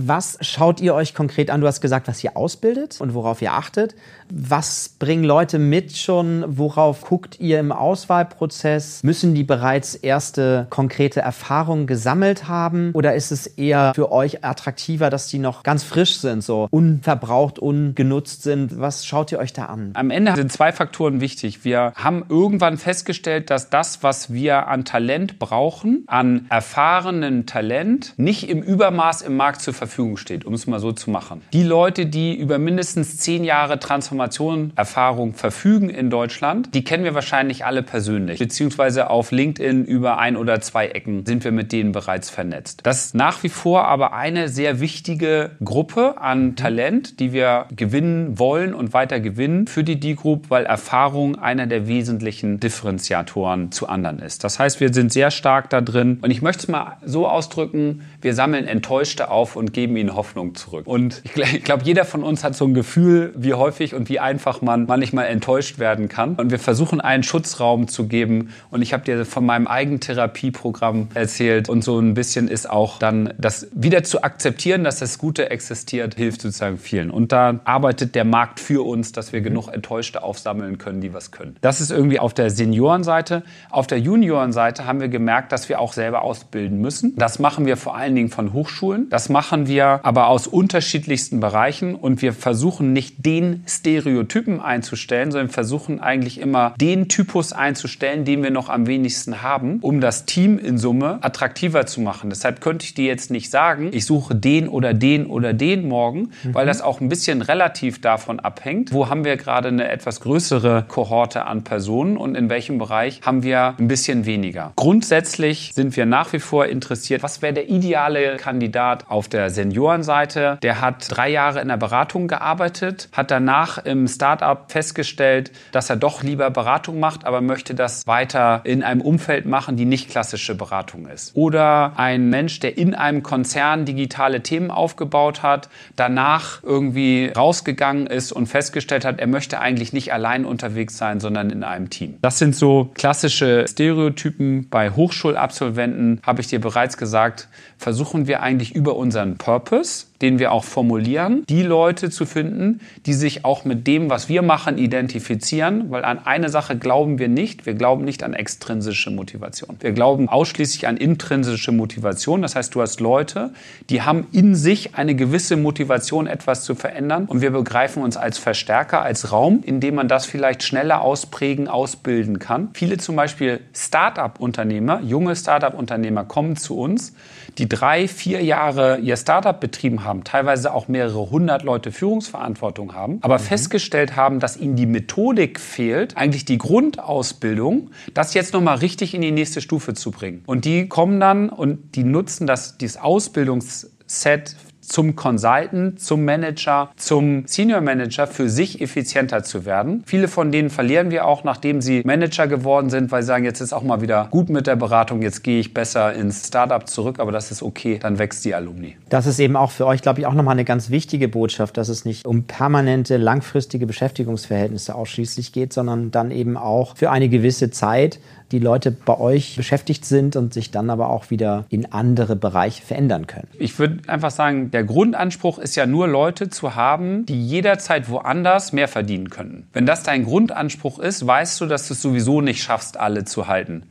[0.00, 1.60] Was schaut ihr euch konkret an?
[1.60, 3.96] Du hast gesagt, was ihr ausbildet und worauf ihr achtet.
[4.30, 6.44] Was bringen Leute mit schon?
[6.46, 9.02] Worauf guckt ihr im Auswahlprozess?
[9.02, 12.92] Müssen die bereits erste konkrete Erfahrungen gesammelt haben?
[12.92, 17.58] Oder ist es eher für euch attraktiver, dass die noch ganz frisch sind, so unverbraucht,
[17.58, 18.78] ungenutzt sind?
[18.78, 19.90] Was schaut ihr euch da an?
[19.94, 21.64] Am Ende sind zwei Faktoren wichtig.
[21.64, 28.48] Wir haben irgendwann festgestellt, dass das, was wir an Talent brauchen, an erfahrenem Talent, nicht
[28.48, 31.42] im Übermaß im Markt zur Verfügung steht, um es mal so zu machen.
[31.52, 37.04] Die Leute, die über mindestens zehn Jahre Transformation Transformation Erfahrung verfügen in Deutschland, die kennen
[37.04, 41.72] wir wahrscheinlich alle persönlich, beziehungsweise auf LinkedIn über ein oder zwei Ecken sind wir mit
[41.72, 42.80] denen bereits vernetzt.
[42.84, 48.38] Das ist nach wie vor aber eine sehr wichtige Gruppe an Talent, die wir gewinnen
[48.38, 54.18] wollen und weiter gewinnen für die D-Group, weil Erfahrung einer der wesentlichen Differenziatoren zu anderen
[54.20, 54.44] ist.
[54.44, 58.02] Das heißt, wir sind sehr stark da drin und ich möchte es mal so ausdrücken,
[58.20, 60.88] wir sammeln Enttäuschte auf und geben ihnen Hoffnung zurück.
[60.88, 64.60] Und ich glaube, jeder von uns hat so ein Gefühl, wie häufig und wie einfach
[64.60, 66.34] man manchmal enttäuscht werden kann.
[66.34, 68.52] Und wir versuchen einen Schutzraum zu geben.
[68.72, 71.68] Und ich habe dir von meinem eigenen Therapieprogramm erzählt.
[71.68, 76.16] Und so ein bisschen ist auch dann das wieder zu akzeptieren, dass das Gute existiert,
[76.16, 77.12] hilft sozusagen vielen.
[77.12, 81.30] Und da arbeitet der Markt für uns, dass wir genug Enttäuschte aufsammeln können, die was
[81.30, 81.54] können.
[81.60, 83.44] Das ist irgendwie auf der Seniorenseite.
[83.70, 87.14] Auf der Juniorenseite haben wir gemerkt, dass wir auch selber ausbilden müssen.
[87.14, 89.08] Das machen wir vor allen Dingen von Hochschulen.
[89.10, 95.50] Das machen wir aber aus unterschiedlichsten Bereichen und wir versuchen nicht den Stereotypen einzustellen, sondern
[95.50, 100.58] versuchen eigentlich immer den Typus einzustellen, den wir noch am wenigsten haben, um das Team
[100.58, 102.30] in Summe attraktiver zu machen.
[102.30, 106.30] Deshalb könnte ich dir jetzt nicht sagen, ich suche den oder den oder den morgen,
[106.42, 106.54] mhm.
[106.54, 110.84] weil das auch ein bisschen relativ davon abhängt, wo haben wir gerade eine etwas größere
[110.88, 114.72] Kohorte an Personen und in welchem Bereich haben wir ein bisschen weniger.
[114.76, 120.58] Grundsätzlich sind wir nach wie vor interessiert, was wäre der ideale Kandidat auf der Seniorenseite.
[120.62, 125.96] Der hat drei Jahre in der Beratung gearbeitet, hat danach im Startup festgestellt, dass er
[125.96, 130.54] doch lieber Beratung macht, aber möchte das weiter in einem Umfeld machen, die nicht klassische
[130.54, 131.34] Beratung ist.
[131.34, 138.30] Oder ein Mensch, der in einem Konzern digitale Themen aufgebaut hat, danach irgendwie rausgegangen ist
[138.30, 142.18] und festgestellt hat, er möchte eigentlich nicht allein unterwegs sein, sondern in einem Team.
[142.22, 144.68] Das sind so klassische Stereotypen.
[144.68, 150.52] Bei Hochschulabsolventen habe ich dir bereits gesagt, versuchen wir eigentlich über unseren Purpose, den wir
[150.52, 155.90] auch formulieren, die Leute zu finden, die sich auch mit dem, was wir machen, identifizieren,
[155.90, 157.66] weil an eine Sache glauben wir nicht.
[157.66, 159.76] Wir glauben nicht an extrinsische Motivation.
[159.80, 162.42] Wir glauben ausschließlich an intrinsische Motivation.
[162.42, 163.52] Das heißt, du hast Leute,
[163.90, 168.38] die haben in sich eine gewisse Motivation, etwas zu verändern und wir begreifen uns als
[168.38, 172.70] Verstärker, als Raum, in dem man das vielleicht schneller ausprägen, ausbilden kann.
[172.74, 177.14] Viele zum Beispiel Start-up-Unternehmer, junge Start-up-Unternehmer kommen zu uns,
[177.56, 183.18] die drei, vier Jahre ihr Startup betrieben haben, teilweise auch mehrere hundert Leute Führungsverantwortung haben,
[183.22, 183.42] aber mhm.
[183.42, 189.22] festgestellt haben, dass ihnen die Methodik fehlt, eigentlich die Grundausbildung, das jetzt nochmal richtig in
[189.22, 190.42] die nächste Stufe zu bringen.
[190.46, 194.56] Und die kommen dann und die nutzen das, dieses Ausbildungsset
[194.88, 200.02] zum Consultant, zum Manager, zum Senior Manager für sich effizienter zu werden.
[200.06, 203.60] Viele von denen verlieren wir auch, nachdem sie Manager geworden sind, weil sie sagen, jetzt
[203.60, 207.20] ist auch mal wieder gut mit der Beratung, jetzt gehe ich besser ins Startup zurück,
[207.20, 208.96] aber das ist okay, dann wächst die Alumni.
[209.08, 211.88] Das ist eben auch für euch, glaube ich, auch nochmal eine ganz wichtige Botschaft, dass
[211.88, 217.70] es nicht um permanente, langfristige Beschäftigungsverhältnisse ausschließlich geht, sondern dann eben auch für eine gewisse
[217.70, 218.20] Zeit
[218.52, 222.82] die Leute bei euch beschäftigt sind und sich dann aber auch wieder in andere Bereiche
[222.82, 223.48] verändern können?
[223.58, 228.72] Ich würde einfach sagen, der Grundanspruch ist ja nur Leute zu haben, die jederzeit woanders
[228.72, 229.66] mehr verdienen können.
[229.72, 233.46] Wenn das dein Grundanspruch ist, weißt du, dass du es sowieso nicht schaffst, alle zu
[233.48, 233.84] halten.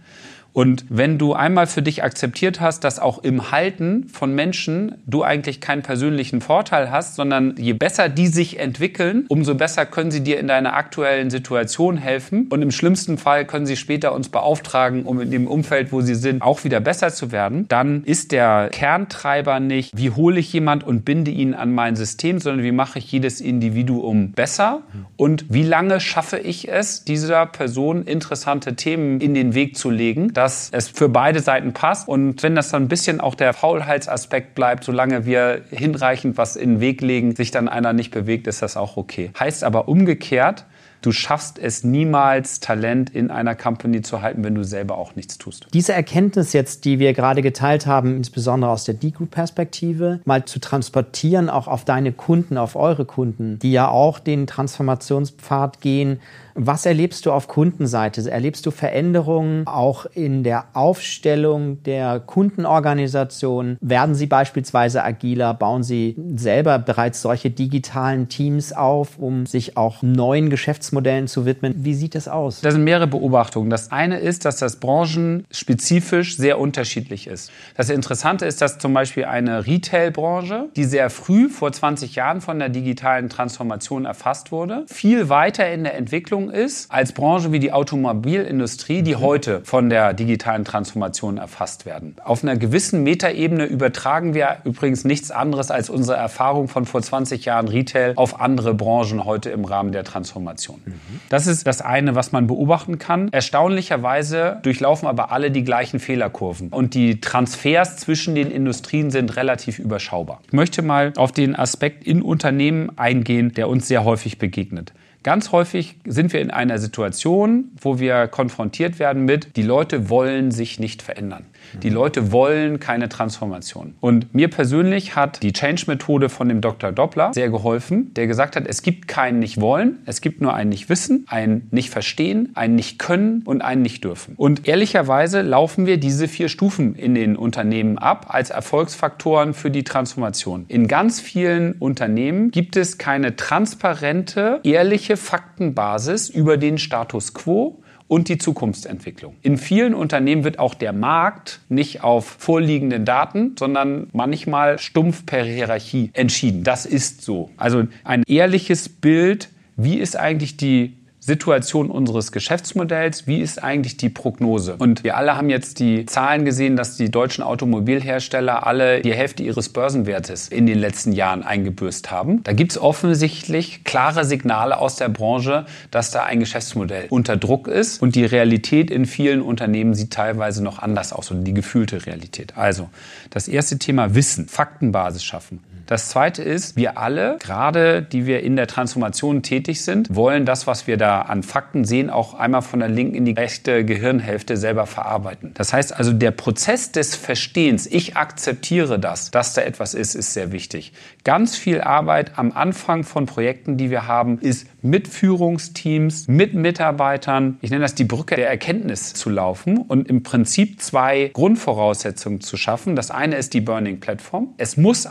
[0.58, 5.22] Und wenn du einmal für dich akzeptiert hast, dass auch im Halten von Menschen du
[5.22, 10.22] eigentlich keinen persönlichen Vorteil hast, sondern je besser die sich entwickeln, umso besser können sie
[10.22, 12.48] dir in deiner aktuellen Situation helfen.
[12.50, 16.16] Und im schlimmsten Fall können sie später uns beauftragen, um in dem Umfeld, wo sie
[16.16, 17.68] sind, auch wieder besser zu werden.
[17.68, 22.40] Dann ist der Kerntreiber nicht, wie hole ich jemand und binde ihn an mein System,
[22.40, 24.82] sondern wie mache ich jedes Individuum besser
[25.18, 30.34] und wie lange schaffe ich es, dieser Person interessante Themen in den Weg zu legen,
[30.34, 32.08] dass es für beide Seiten passt.
[32.08, 36.76] Und wenn das dann ein bisschen auch der Faulheitsaspekt bleibt, solange wir hinreichend was in
[36.76, 39.32] den Weg legen, sich dann einer nicht bewegt, ist das auch okay.
[39.40, 40.66] Heißt aber umgekehrt,
[41.02, 45.38] du schaffst es niemals, Talent in einer Company zu halten, wenn du selber auch nichts
[45.38, 45.68] tust.
[45.74, 51.50] Diese Erkenntnis jetzt, die wir gerade geteilt haben, insbesondere aus der D-Group-Perspektive, mal zu transportieren,
[51.50, 56.20] auch auf deine Kunden, auf eure Kunden, die ja auch den Transformationspfad gehen,
[56.58, 58.30] was erlebst du auf Kundenseite?
[58.30, 63.78] Erlebst du Veränderungen auch in der Aufstellung der Kundenorganisation?
[63.80, 65.54] Werden sie beispielsweise agiler?
[65.54, 71.76] Bauen sie selber bereits solche digitalen Teams auf, um sich auch neuen Geschäftsmodellen zu widmen?
[71.78, 72.62] Wie sieht das aus?
[72.62, 73.70] Das sind mehrere Beobachtungen.
[73.70, 77.52] Das eine ist, dass das branchenspezifisch sehr unterschiedlich ist.
[77.76, 82.58] Das Interessante ist, dass zum Beispiel eine Retail-Branche, die sehr früh vor 20 Jahren von
[82.58, 87.60] der digitalen Transformation erfasst wurde, viel weiter in der Entwicklung Entwicklung ist, als Branche wie
[87.60, 89.20] die Automobilindustrie, die mhm.
[89.20, 92.16] heute von der digitalen Transformation erfasst werden.
[92.24, 97.46] Auf einer gewissen Metaebene übertragen wir übrigens nichts anderes als unsere Erfahrung von vor 20
[97.46, 100.82] Jahren Retail auf andere Branchen heute im Rahmen der Transformation.
[100.86, 100.94] Mhm.
[101.30, 103.30] Das ist das eine, was man beobachten kann.
[103.32, 109.80] Erstaunlicherweise durchlaufen aber alle die gleichen Fehlerkurven und die Transfers zwischen den Industrien sind relativ
[109.80, 110.42] überschaubar.
[110.48, 114.94] Ich möchte mal auf den Aspekt in Unternehmen eingehen, der uns sehr häufig begegnet.
[115.28, 120.52] Ganz häufig sind wir in einer Situation, wo wir konfrontiert werden mit, die Leute wollen
[120.52, 121.44] sich nicht verändern.
[121.84, 123.96] Die Leute wollen keine Transformation.
[124.00, 126.94] Und mir persönlich hat die Change-Methode von dem Dr.
[126.94, 131.26] Doppler sehr geholfen, der gesagt hat, es gibt kein Nicht-Wollen, es gibt nur ein Nicht-Wissen,
[131.28, 134.36] ein Nicht-Verstehen, ein Nicht-Können und ein Nicht-Dürfen.
[134.38, 139.84] Und ehrlicherweise laufen wir diese vier Stufen in den Unternehmen ab als Erfolgsfaktoren für die
[139.84, 140.64] Transformation.
[140.70, 148.30] In ganz vielen Unternehmen gibt es keine transparente, ehrliche Faktenbasis über den Status quo und
[148.30, 149.36] die Zukunftsentwicklung.
[149.42, 155.44] In vielen Unternehmen wird auch der Markt nicht auf vorliegenden Daten, sondern manchmal stumpf per
[155.44, 156.64] Hierarchie entschieden.
[156.64, 157.50] Das ist so.
[157.58, 160.94] Also ein ehrliches Bild, wie ist eigentlich die
[161.28, 164.78] Situation unseres Geschäftsmodells, wie ist eigentlich die Prognose?
[164.78, 169.44] Und wir alle haben jetzt die Zahlen gesehen, dass die deutschen Automobilhersteller alle die Hälfte
[169.44, 172.44] ihres Börsenwertes in den letzten Jahren eingebürst haben.
[172.44, 177.68] Da gibt es offensichtlich klare Signale aus der Branche, dass da ein Geschäftsmodell unter Druck
[177.68, 182.06] ist und die Realität in vielen Unternehmen sieht teilweise noch anders aus und die gefühlte
[182.06, 182.56] Realität.
[182.56, 182.90] Also
[183.32, 185.60] das erste Thema Wissen, Faktenbasis schaffen.
[185.88, 190.68] Das zweite ist, wir alle, gerade die wir in der Transformation tätig sind, wollen das,
[190.68, 194.58] was wir da an Fakten sehen, auch einmal von der linken in die rechte Gehirnhälfte
[194.58, 195.52] selber verarbeiten.
[195.54, 200.34] Das heißt also, der Prozess des Verstehens, ich akzeptiere das, dass da etwas ist, ist
[200.34, 200.92] sehr wichtig.
[201.24, 207.58] Ganz viel Arbeit am Anfang von Projekten, die wir haben, ist mit Führungsteams, mit Mitarbeitern,
[207.62, 212.58] ich nenne das die Brücke der Erkenntnis zu laufen und im Prinzip zwei Grundvoraussetzungen zu
[212.58, 212.98] schaffen.
[212.98, 214.54] Das eine ist die Burning Platform.
[214.58, 215.06] Es muss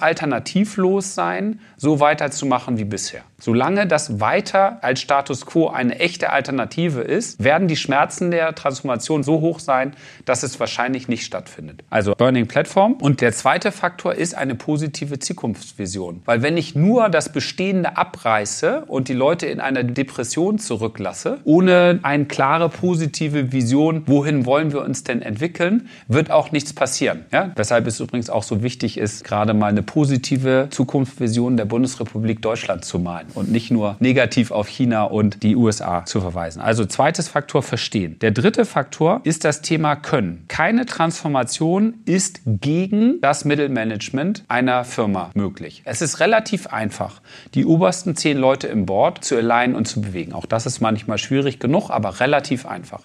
[0.67, 3.23] alternativlos sein, so weiterzumachen wie bisher.
[3.39, 9.23] Solange das weiter als Status quo eine echte Alternative ist, werden die Schmerzen der Transformation
[9.23, 9.93] so hoch sein,
[10.25, 11.85] dass es wahrscheinlich nicht stattfindet.
[11.91, 12.95] Also Burning Platform.
[12.95, 16.23] Und der zweite Faktor ist eine positive Zukunftsvision.
[16.25, 22.01] Weil wenn ich nur das Bestehende abreiße und die Leute in einer Depression zurücklasse, ohne
[22.03, 27.27] eine klare positive Vision, wohin wollen wir uns denn entwickeln, wird auch nichts passieren.
[27.33, 27.53] Ja?
[27.55, 32.85] Weshalb es übrigens auch so wichtig ist, gerade mal eine positive Zukunftsvision der Bundesrepublik Deutschland
[32.85, 36.61] zu malen und nicht nur negativ auf China und die USA zu verweisen.
[36.61, 38.19] Also zweites Faktor verstehen.
[38.21, 40.45] Der dritte Faktor ist das Thema Können.
[40.49, 45.83] Keine Transformation ist gegen das Mittelmanagement einer Firma möglich.
[45.85, 47.21] Es ist relativ einfach,
[47.55, 50.33] die obersten zehn Leute im Board zu alignen und zu bewegen.
[50.33, 53.03] Auch das ist manchmal schwierig genug, aber relativ einfach.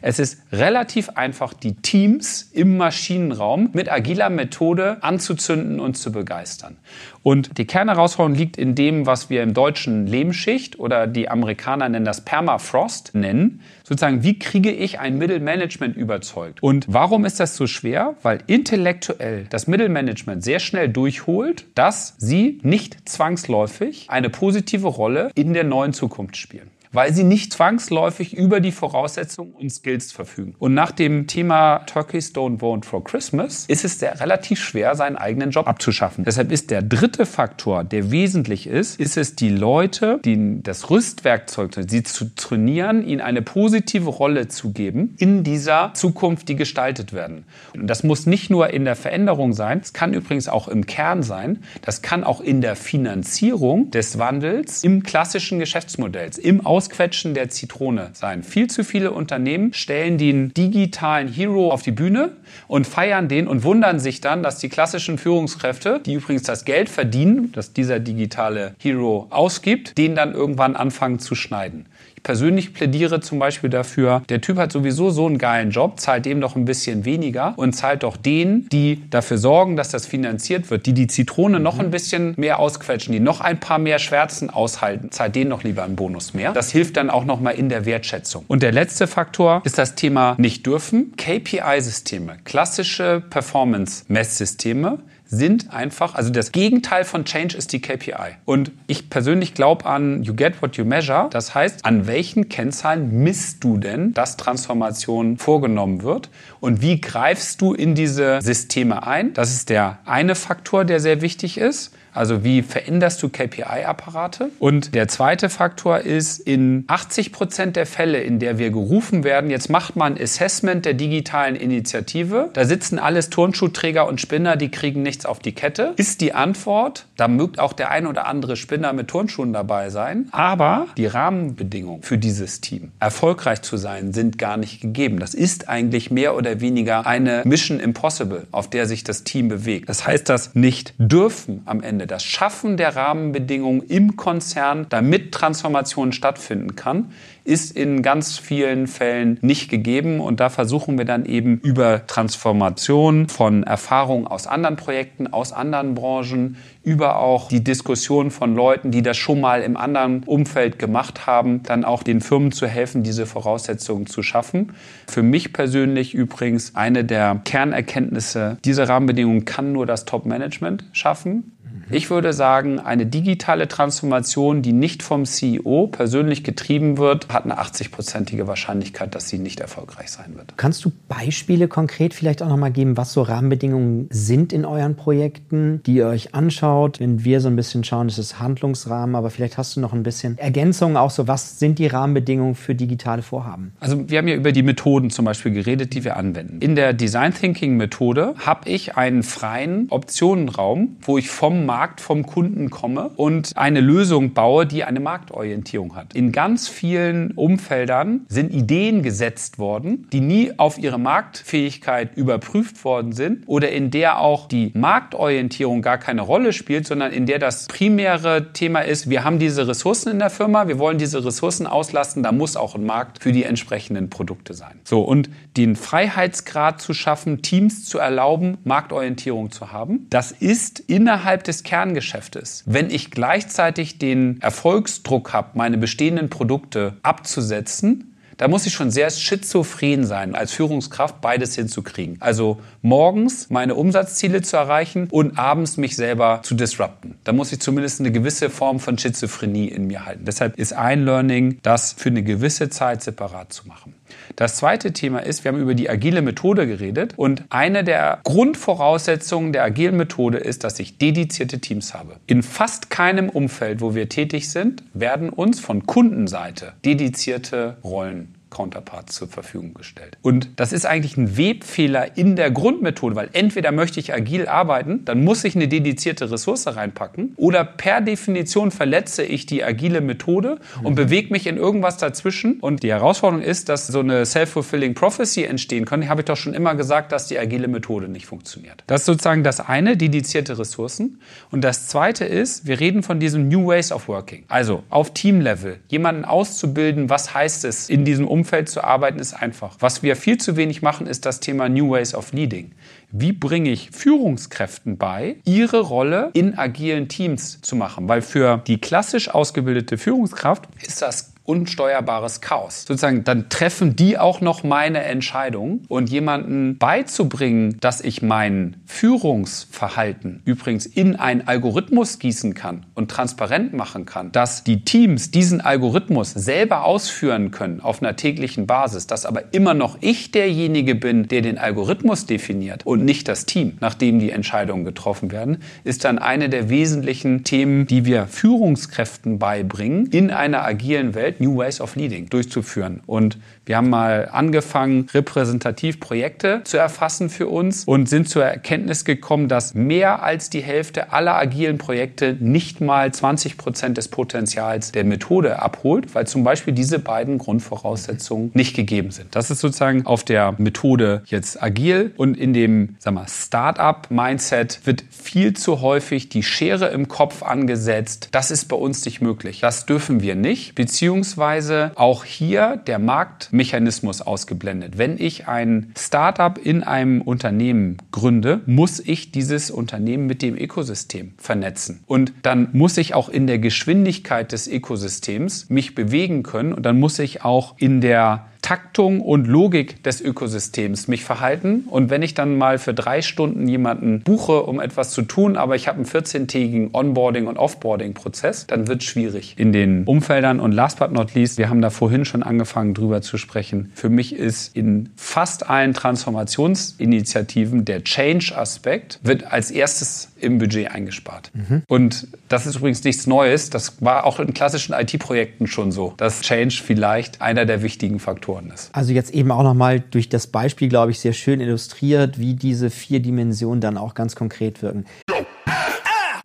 [0.00, 6.76] Es ist relativ einfach, die Teams im Maschinenraum mit agiler Methode anzuzünden und zu begeistern.
[7.22, 12.04] Und die Kernherausforderung liegt in dem, was wir im Deutschen Lehmschicht oder die Amerikaner nennen
[12.04, 13.60] das Permafrost nennen.
[13.82, 16.62] Sozusagen, wie kriege ich ein Mittelmanagement überzeugt?
[16.62, 18.14] Und warum ist das so schwer?
[18.22, 25.52] Weil intellektuell das Mittelmanagement sehr schnell durchholt, dass sie nicht zwangsläufig eine positive Rolle in
[25.52, 30.54] der neuen Zukunft spielen weil sie nicht zwangsläufig über die Voraussetzungen und Skills verfügen.
[30.58, 35.16] Und nach dem Thema Turkeys Don't Vote for Christmas ist es sehr relativ schwer, seinen
[35.16, 36.24] eigenen Job abzuschaffen.
[36.24, 41.72] Deshalb ist der dritte Faktor, der wesentlich ist, ist es die Leute, die das Rüstwerkzeug,
[41.88, 47.44] sie zu trainieren, ihnen eine positive Rolle zu geben in dieser Zukunft, die gestaltet werden.
[47.74, 51.22] Und das muss nicht nur in der Veränderung sein, es kann übrigens auch im Kern
[51.22, 57.32] sein, das kann auch in der Finanzierung des Wandels im klassischen Geschäftsmodells, im Aus Ausquetschen
[57.34, 58.42] der Zitrone sein.
[58.42, 62.32] Viel zu viele Unternehmen stellen den digitalen Hero auf die Bühne
[62.66, 66.88] und feiern den und wundern sich dann, dass die klassischen Führungskräfte, die übrigens das Geld
[66.88, 71.86] verdienen, das dieser digitale Hero ausgibt, den dann irgendwann anfangen zu schneiden
[72.22, 76.40] persönlich plädiere zum Beispiel dafür, der Typ hat sowieso so einen geilen Job, zahlt dem
[76.40, 80.86] doch ein bisschen weniger und zahlt doch denen, die dafür sorgen, dass das finanziert wird,
[80.86, 85.10] die die Zitrone noch ein bisschen mehr ausquetschen, die noch ein paar mehr Schwärzen aushalten,
[85.10, 86.52] zahlt denen noch lieber einen Bonus mehr.
[86.52, 88.44] Das hilft dann auch nochmal in der Wertschätzung.
[88.48, 91.12] Und der letzte Faktor ist das Thema nicht dürfen.
[91.16, 94.98] KPI-Systeme, klassische Performance-Messsysteme,
[95.32, 98.36] sind einfach, also das Gegenteil von Change ist die KPI.
[98.44, 101.28] Und ich persönlich glaube an You get what you measure.
[101.30, 106.28] Das heißt, an welchen Kennzahlen misst du denn, dass Transformation vorgenommen wird?
[106.60, 109.32] Und wie greifst du in diese Systeme ein?
[109.32, 111.92] Das ist der eine Faktor, der sehr wichtig ist.
[112.12, 114.50] Also wie veränderst du KPI-Apparate?
[114.58, 119.50] Und der zweite Faktor ist, in 80 Prozent der Fälle, in der wir gerufen werden,
[119.50, 125.02] jetzt macht man Assessment der digitalen Initiative, da sitzen alles Turnschuhträger und Spinner, die kriegen
[125.02, 128.92] nichts auf die Kette, ist die Antwort, da mögt auch der ein oder andere Spinner
[128.92, 134.56] mit Turnschuhen dabei sein, aber die Rahmenbedingungen für dieses Team, erfolgreich zu sein, sind gar
[134.56, 135.18] nicht gegeben.
[135.18, 139.88] Das ist eigentlich mehr oder weniger eine Mission Impossible, auf der sich das Team bewegt.
[139.88, 145.30] Das heißt, das nicht dürfen am Ende Ende das Schaffen der Rahmenbedingungen im Konzern, damit
[145.30, 147.12] Transformation stattfinden kann,
[147.44, 150.20] ist in ganz vielen Fällen nicht gegeben.
[150.20, 155.94] Und da versuchen wir dann eben über Transformation von Erfahrungen aus anderen Projekten, aus anderen
[155.94, 161.28] Branchen, über auch die Diskussion von Leuten, die das schon mal im anderen Umfeld gemacht
[161.28, 164.72] haben, dann auch den Firmen zu helfen, diese Voraussetzungen zu schaffen.
[165.06, 171.52] Für mich persönlich übrigens eine der Kernerkenntnisse, diese Rahmenbedingungen kann nur das Top-Management schaffen.
[171.90, 177.60] Ich würde sagen, eine digitale Transformation, die nicht vom CEO persönlich getrieben wird, hat eine
[177.60, 180.54] 80-prozentige Wahrscheinlichkeit, dass sie nicht erfolgreich sein wird.
[180.56, 184.96] Kannst du Beispiele konkret vielleicht auch noch mal geben, was so Rahmenbedingungen sind in euren
[184.96, 187.00] Projekten, die ihr euch anschaut?
[187.00, 190.02] Wenn wir so ein bisschen schauen, ist es Handlungsrahmen, aber vielleicht hast du noch ein
[190.02, 193.72] bisschen Ergänzungen auch so, was sind die Rahmenbedingungen für digitale Vorhaben?
[193.80, 196.60] Also wir haben ja über die Methoden zum Beispiel geredet, die wir anwenden.
[196.60, 202.26] In der Design Thinking Methode habe ich einen freien Optionenraum, wo ich vom Markt, vom
[202.26, 206.14] Kunden komme und eine Lösung baue, die eine Marktorientierung hat.
[206.14, 213.12] In ganz vielen Umfeldern sind Ideen gesetzt worden, die nie auf ihre Marktfähigkeit überprüft worden
[213.12, 217.66] sind oder in der auch die Marktorientierung gar keine Rolle spielt, sondern in der das
[217.66, 222.22] primäre Thema ist, wir haben diese Ressourcen in der Firma, wir wollen diese Ressourcen auslasten,
[222.22, 224.80] da muss auch ein Markt für die entsprechenden Produkte sein.
[224.84, 231.44] So, und den Freiheitsgrad zu schaffen, Teams zu erlauben, Marktorientierung zu haben, das ist innerhalb
[231.44, 232.62] des Kerngeschäftes.
[232.66, 239.08] Wenn ich gleichzeitig den Erfolgsdruck habe, meine bestehenden Produkte abzusetzen, da muss ich schon sehr
[239.10, 242.16] schizophren sein, als Führungskraft beides hinzukriegen.
[242.18, 247.14] Also morgens meine Umsatzziele zu erreichen und abends mich selber zu disrupten.
[247.24, 250.24] Da muss ich zumindest eine gewisse Form von Schizophrenie in mir halten.
[250.24, 253.94] Deshalb ist ein Learning, das für eine gewisse Zeit separat zu machen.
[254.36, 259.52] Das zweite Thema ist, wir haben über die agile Methode geredet und eine der Grundvoraussetzungen
[259.52, 262.16] der agilen Methode ist, dass ich dedizierte Teams habe.
[262.26, 269.14] In fast keinem Umfeld, wo wir tätig sind, werden uns von Kundenseite dedizierte Rollen Counterparts
[269.14, 270.18] zur Verfügung gestellt.
[270.22, 275.04] Und das ist eigentlich ein Webfehler in der Grundmethode, weil entweder möchte ich agil arbeiten,
[275.06, 280.58] dann muss ich eine dedizierte Ressource reinpacken, oder per Definition verletze ich die agile Methode
[280.82, 280.96] und mhm.
[280.96, 282.60] bewege mich in irgendwas dazwischen.
[282.60, 286.08] Und die Herausforderung ist, dass so eine self-fulfilling prophecy entstehen kann.
[286.08, 288.84] Habe ich doch schon immer gesagt, dass die agile Methode nicht funktioniert.
[288.86, 291.20] Das ist sozusagen das eine, dedizierte Ressourcen.
[291.50, 294.44] Und das zweite ist, wir reden von diesem New Ways of Working.
[294.48, 299.34] Also auf Teamlevel jemanden auszubilden, was heißt es in diesem Umfeld Umfeld zu arbeiten ist
[299.34, 299.76] einfach.
[299.78, 302.72] Was wir viel zu wenig machen, ist das Thema New Ways of Leading.
[303.12, 308.08] Wie bringe ich Führungskräften bei, ihre Rolle in agilen Teams zu machen?
[308.08, 312.84] Weil für die klassisch ausgebildete Führungskraft ist das unsteuerbares Chaos.
[312.86, 320.42] Sozusagen, dann treffen die auch noch meine Entscheidung und jemanden beizubringen, dass ich mein Führungsverhalten
[320.44, 326.30] übrigens in einen Algorithmus gießen kann und transparent machen kann, dass die Teams diesen Algorithmus
[326.30, 331.42] selber ausführen können auf einer täglichen Basis, dass aber immer noch ich derjenige bin, der
[331.42, 336.48] den Algorithmus definiert und nicht das Team, nachdem die Entscheidungen getroffen werden, ist dann eine
[336.48, 342.28] der wesentlichen Themen, die wir Führungskräften beibringen in einer agilen Welt, New Ways of Leading
[342.28, 343.02] durchzuführen.
[343.06, 349.04] Und wir haben mal angefangen, repräsentativ Projekte zu erfassen für uns und sind zur Erkenntnis
[349.04, 354.90] gekommen, dass mehr als die Hälfte aller agilen Projekte nicht mal 20 Prozent des Potenzials
[354.90, 359.36] der Methode abholt, weil zum Beispiel diese beiden Grundvoraussetzungen nicht gegeben sind.
[359.36, 362.96] Das ist sozusagen auf der Methode jetzt agil und in dem
[363.26, 368.28] Start-up-Mindset wird viel zu häufig die Schere im Kopf angesetzt.
[368.32, 369.60] Das ist bei uns nicht möglich.
[369.60, 374.98] Das dürfen wir nicht, beziehungsweise auch hier der Markt Mechanismus ausgeblendet.
[374.98, 381.34] Wenn ich ein Startup in einem Unternehmen gründe, muss ich dieses Unternehmen mit dem Ökosystem
[381.36, 382.00] vernetzen.
[382.06, 386.98] Und dann muss ich auch in der Geschwindigkeit des Ökosystems mich bewegen können und dann
[386.98, 391.84] muss ich auch in der Taktung und Logik des Ökosystems mich verhalten.
[391.90, 395.76] Und wenn ich dann mal für drei Stunden jemanden buche, um etwas zu tun, aber
[395.76, 400.58] ich habe einen 14-tägigen Onboarding- und Offboarding-Prozess, dann wird es schwierig in den Umfeldern.
[400.58, 403.92] Und last but not least, wir haben da vorhin schon angefangen drüber zu sprechen.
[403.94, 411.50] Für mich ist in fast allen Transformationsinitiativen der Change-Aspekt wird als erstes im Budget eingespart.
[411.54, 411.82] Mhm.
[411.88, 413.70] Und das ist übrigens nichts Neues.
[413.70, 418.70] Das war auch in klassischen IT-Projekten schon so, dass Change vielleicht einer der wichtigen Faktoren
[418.70, 418.90] ist.
[418.94, 422.90] Also jetzt eben auch nochmal durch das Beispiel, glaube ich, sehr schön illustriert, wie diese
[422.90, 425.06] vier Dimensionen dann auch ganz konkret wirken.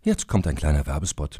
[0.03, 1.39] Jetzt kommt ein kleiner Werbespot.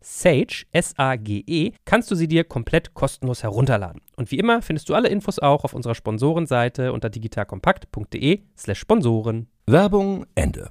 [0.00, 4.00] Sage, S-A-G-E, kannst du sie dir komplett kostenlos herunterladen.
[4.16, 9.48] Und wie immer findest du alle Infos auch auf unserer Sponsorenseite unter digitalkompakt.de slash Sponsoren.
[9.66, 10.68] Werbung Ende.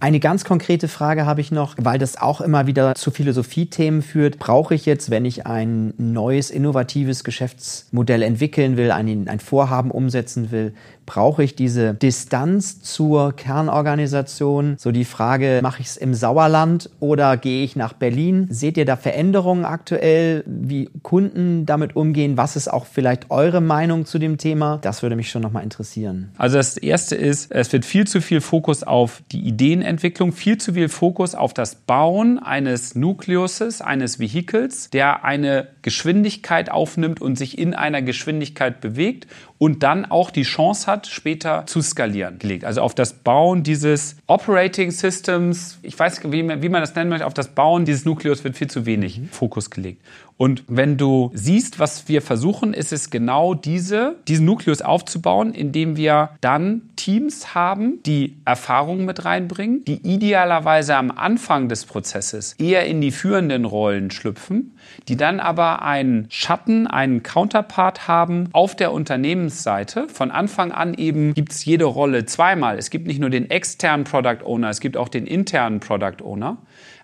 [0.00, 4.38] Eine ganz konkrete Frage habe ich noch, weil das auch immer wieder zu Philosophiethemen führt.
[4.38, 10.52] Brauche ich jetzt, wenn ich ein neues, innovatives Geschäftsmodell entwickeln will, ein, ein Vorhaben umsetzen
[10.52, 10.74] will,
[11.08, 14.76] brauche ich diese Distanz zur Kernorganisation?
[14.78, 18.46] So die Frage, mache ich es im Sauerland oder gehe ich nach Berlin?
[18.50, 22.36] Seht ihr da Veränderungen aktuell, wie Kunden damit umgehen?
[22.36, 24.80] Was ist auch vielleicht eure Meinung zu dem Thema?
[24.82, 26.30] Das würde mich schon nochmal interessieren.
[26.36, 30.74] Also das Erste ist, es wird viel zu viel Fokus auf die Ideenentwicklung, viel zu
[30.74, 37.56] viel Fokus auf das Bauen eines Nukleuses, eines Vehikels, der eine Geschwindigkeit aufnimmt und sich
[37.56, 39.26] in einer Geschwindigkeit bewegt
[39.58, 42.64] und dann auch die Chance hat, später zu skalieren gelegt.
[42.64, 46.94] Also auf das Bauen dieses Operating Systems, ich weiß nicht, wie man, wie man das
[46.94, 49.28] nennen möchte, auf das Bauen dieses Nukleus wird viel zu wenig mhm.
[49.28, 50.00] Fokus gelegt.
[50.38, 55.96] Und wenn du siehst, was wir versuchen, ist es genau diese, diesen Nukleus aufzubauen, indem
[55.96, 62.86] wir dann Teams haben, die Erfahrungen mit reinbringen, die idealerweise am Anfang des Prozesses eher
[62.86, 64.76] in die führenden Rollen schlüpfen,
[65.08, 70.06] die dann aber einen Schatten, einen Counterpart haben auf der Unternehmensseite.
[70.06, 72.78] Von Anfang an eben gibt es jede Rolle zweimal.
[72.78, 76.58] Es gibt nicht nur den externen Product Owner, es gibt auch den internen Product Owner.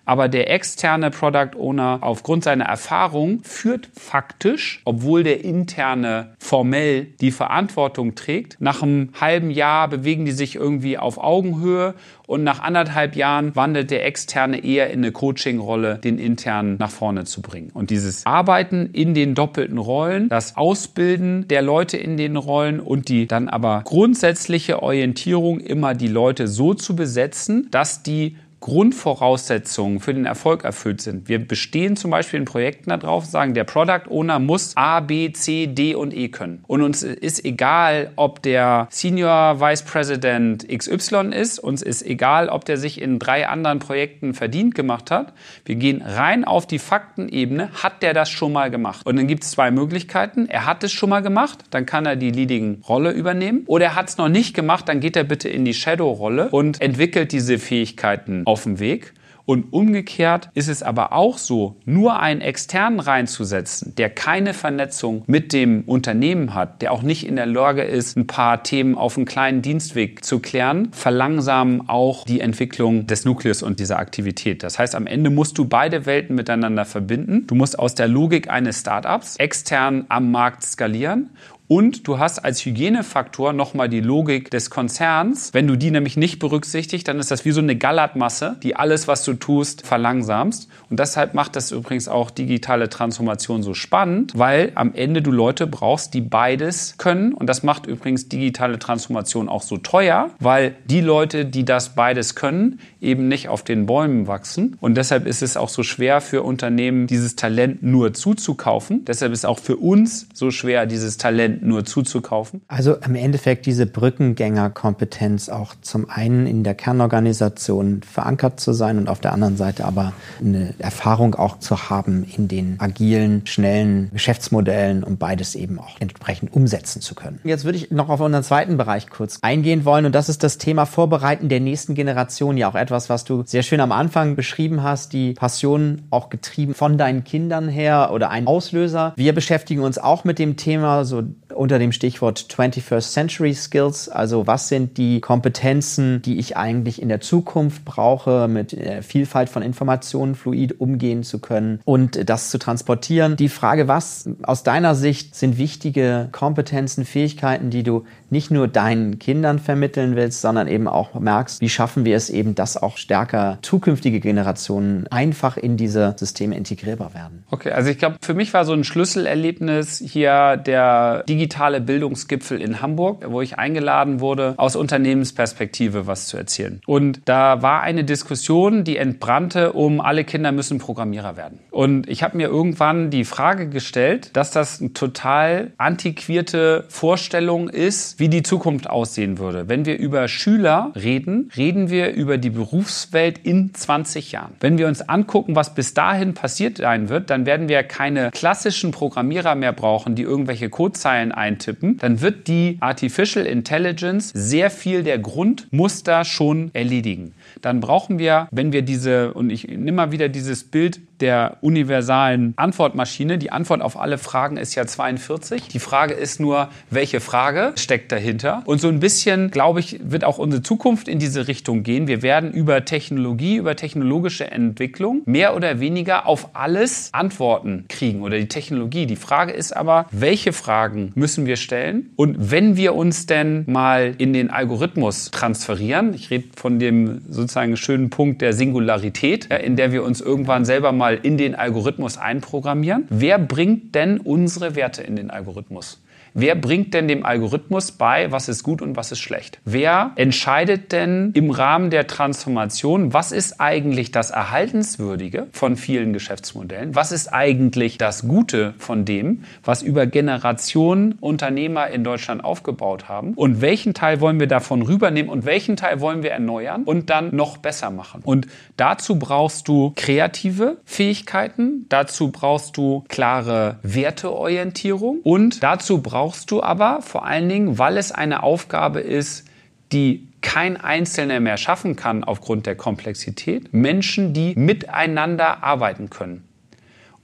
[0.05, 7.31] Aber der externe Product Owner aufgrund seiner Erfahrung führt faktisch, obwohl der interne formell die
[7.31, 8.57] Verantwortung trägt.
[8.59, 11.95] Nach einem halben Jahr bewegen die sich irgendwie auf Augenhöhe
[12.27, 17.25] und nach anderthalb Jahren wandelt der externe eher in eine Coaching-Rolle, den internen nach vorne
[17.25, 17.69] zu bringen.
[17.73, 23.09] Und dieses Arbeiten in den doppelten Rollen, das Ausbilden der Leute in den Rollen und
[23.09, 30.11] die dann aber grundsätzliche Orientierung, immer die Leute so zu besetzen, dass die Grundvoraussetzungen für
[30.11, 31.29] den Erfolg erfüllt sind.
[31.29, 35.67] Wir bestehen zum Beispiel in Projekten darauf, sagen, der Product Owner muss A, B, C,
[35.67, 36.63] D und E können.
[36.65, 42.65] Und uns ist egal, ob der Senior Vice President XY ist, uns ist egal, ob
[42.65, 45.33] der sich in drei anderen Projekten verdient gemacht hat.
[45.65, 49.05] Wir gehen rein auf die Faktenebene, hat der das schon mal gemacht?
[49.05, 50.47] Und dann gibt es zwei Möglichkeiten.
[50.49, 53.61] Er hat es schon mal gemacht, dann kann er die Leading Rolle übernehmen.
[53.67, 56.49] Oder er hat es noch nicht gemacht, dann geht er bitte in die Shadow Rolle
[56.49, 59.13] und entwickelt diese Fähigkeiten auf dem Weg.
[59.45, 65.53] Und umgekehrt ist es aber auch so, nur einen externen reinzusetzen, der keine Vernetzung mit
[65.53, 69.27] dem Unternehmen hat, der auch nicht in der Lage ist, ein paar Themen auf einem
[69.27, 74.63] kleinen Dienstweg zu klären, verlangsamen auch die Entwicklung des Nukleus und dieser Aktivität.
[74.63, 77.45] Das heißt, am Ende musst du beide Welten miteinander verbinden.
[77.45, 81.29] Du musst aus der Logik eines Startups extern am Markt skalieren
[81.67, 85.53] und du hast als Hygienefaktor nochmal die Logik des Konzerns.
[85.53, 89.07] Wenn du die nämlich nicht berücksichtigst, dann ist das wie so eine Gallertmasse, die alles,
[89.07, 90.69] was du tust, verlangsamst.
[90.89, 95.65] Und deshalb macht das übrigens auch digitale Transformation so spannend, weil am Ende du Leute
[95.65, 97.33] brauchst, die beides können.
[97.33, 102.35] Und das macht übrigens digitale Transformation auch so teuer, weil die Leute, die das beides
[102.35, 104.77] können, eben nicht auf den Bäumen wachsen.
[104.81, 109.05] Und deshalb ist es auch so schwer für Unternehmen, dieses Talent nur zuzukaufen.
[109.05, 112.61] Deshalb ist auch für uns so schwer, dieses Talent nur zuzukaufen?
[112.67, 119.07] Also im Endeffekt diese Brückengängerkompetenz auch zum einen in der Kernorganisation verankert zu sein und
[119.07, 125.03] auf der anderen Seite aber eine Erfahrung auch zu haben in den agilen, schnellen Geschäftsmodellen,
[125.03, 127.39] um beides eben auch entsprechend umsetzen zu können.
[127.43, 130.57] Jetzt würde ich noch auf unseren zweiten Bereich kurz eingehen wollen und das ist das
[130.57, 132.57] Thema Vorbereiten der nächsten Generation.
[132.57, 136.73] Ja auch etwas, was du sehr schön am Anfang beschrieben hast, die Passion auch getrieben
[136.73, 139.13] von deinen Kindern her oder ein Auslöser.
[139.15, 141.23] Wir beschäftigen uns auch mit dem Thema so
[141.53, 144.09] unter dem Stichwort 21st Century Skills.
[144.09, 149.49] Also was sind die Kompetenzen, die ich eigentlich in der Zukunft brauche, mit äh, Vielfalt
[149.49, 153.35] von Informationen fluid umgehen zu können und das zu transportieren.
[153.35, 159.19] Die Frage, was aus deiner Sicht sind wichtige Kompetenzen, Fähigkeiten, die du nicht nur deinen
[159.19, 163.59] Kindern vermitteln willst, sondern eben auch merkst, wie schaffen wir es eben, dass auch stärker
[163.61, 167.43] zukünftige Generationen einfach in diese Systeme integrierbar werden.
[167.51, 172.81] Okay, also ich glaube, für mich war so ein Schlüsselerlebnis hier der digitale Bildungsgipfel in
[172.81, 176.81] Hamburg, wo ich eingeladen wurde, aus Unternehmensperspektive was zu erzählen.
[176.85, 181.59] Und da war eine Diskussion, die entbrannte um alle Kinder müssen Programmierer werden.
[181.71, 188.19] Und ich habe mir irgendwann die Frage gestellt, dass das eine total antiquierte Vorstellung ist,
[188.19, 189.67] wie die Zukunft aussehen würde.
[189.67, 194.55] Wenn wir über Schüler reden, reden wir über die Berufswelt in 20 Jahren.
[194.59, 198.89] Wenn wir uns angucken, was bis dahin passiert sein wird, dann werden wir keine klassischen
[198.89, 201.97] Programmierer mehr brauchen, die irgendwelche Codezeilen eintippen.
[201.97, 207.35] Dann wird die Artificial Intelligence sehr viel der Grundmuster schon erledigen.
[207.61, 212.53] Dann brauchen wir, wenn wir diese, und ich nehme mal wieder dieses Bild der universalen
[212.57, 213.37] Antwortmaschine.
[213.37, 215.67] Die Antwort auf alle Fragen ist ja 42.
[215.69, 218.63] Die Frage ist nur, welche Frage steckt dahinter?
[218.65, 222.07] Und so ein bisschen, glaube ich, wird auch unsere Zukunft in diese Richtung gehen.
[222.07, 228.37] Wir werden über Technologie, über technologische Entwicklung mehr oder weniger auf alles Antworten kriegen oder
[228.37, 229.05] die Technologie.
[229.05, 232.11] Die Frage ist aber, welche Fragen müssen wir stellen?
[232.15, 237.77] Und wenn wir uns denn mal in den Algorithmus transferieren, ich rede von dem sozusagen
[237.77, 242.17] schönen Punkt der Singularität, in der wir uns irgendwann selber mal mal in den Algorithmus
[242.17, 243.05] einprogrammieren.
[243.09, 246.01] Wer bringt denn unsere Werte in den Algorithmus?
[246.37, 249.61] Wer bringt denn dem Algorithmus bei, was ist gut und was ist schlecht?
[249.63, 256.93] Wer entscheidet denn im Rahmen der Transformation, was ist eigentlich das Erhaltenswürdige von vielen Geschäftsmodellen?
[256.93, 263.31] Was ist eigentlich das Gute von dem, was über Generationen Unternehmer in Deutschland aufgebaut haben?
[263.35, 267.33] Und welchen Teil wollen wir davon rübernehmen und welchen Teil wollen wir erneuern und dann
[267.33, 268.19] noch besser machen?
[268.25, 276.49] Und dazu brauchst du kreative Fähigkeiten, dazu brauchst du klare Werteorientierung und dazu brauchst brauchst
[276.49, 279.45] du aber vor allen Dingen, weil es eine Aufgabe ist,
[279.91, 286.43] die kein Einzelner mehr schaffen kann aufgrund der Komplexität, Menschen, die miteinander arbeiten können.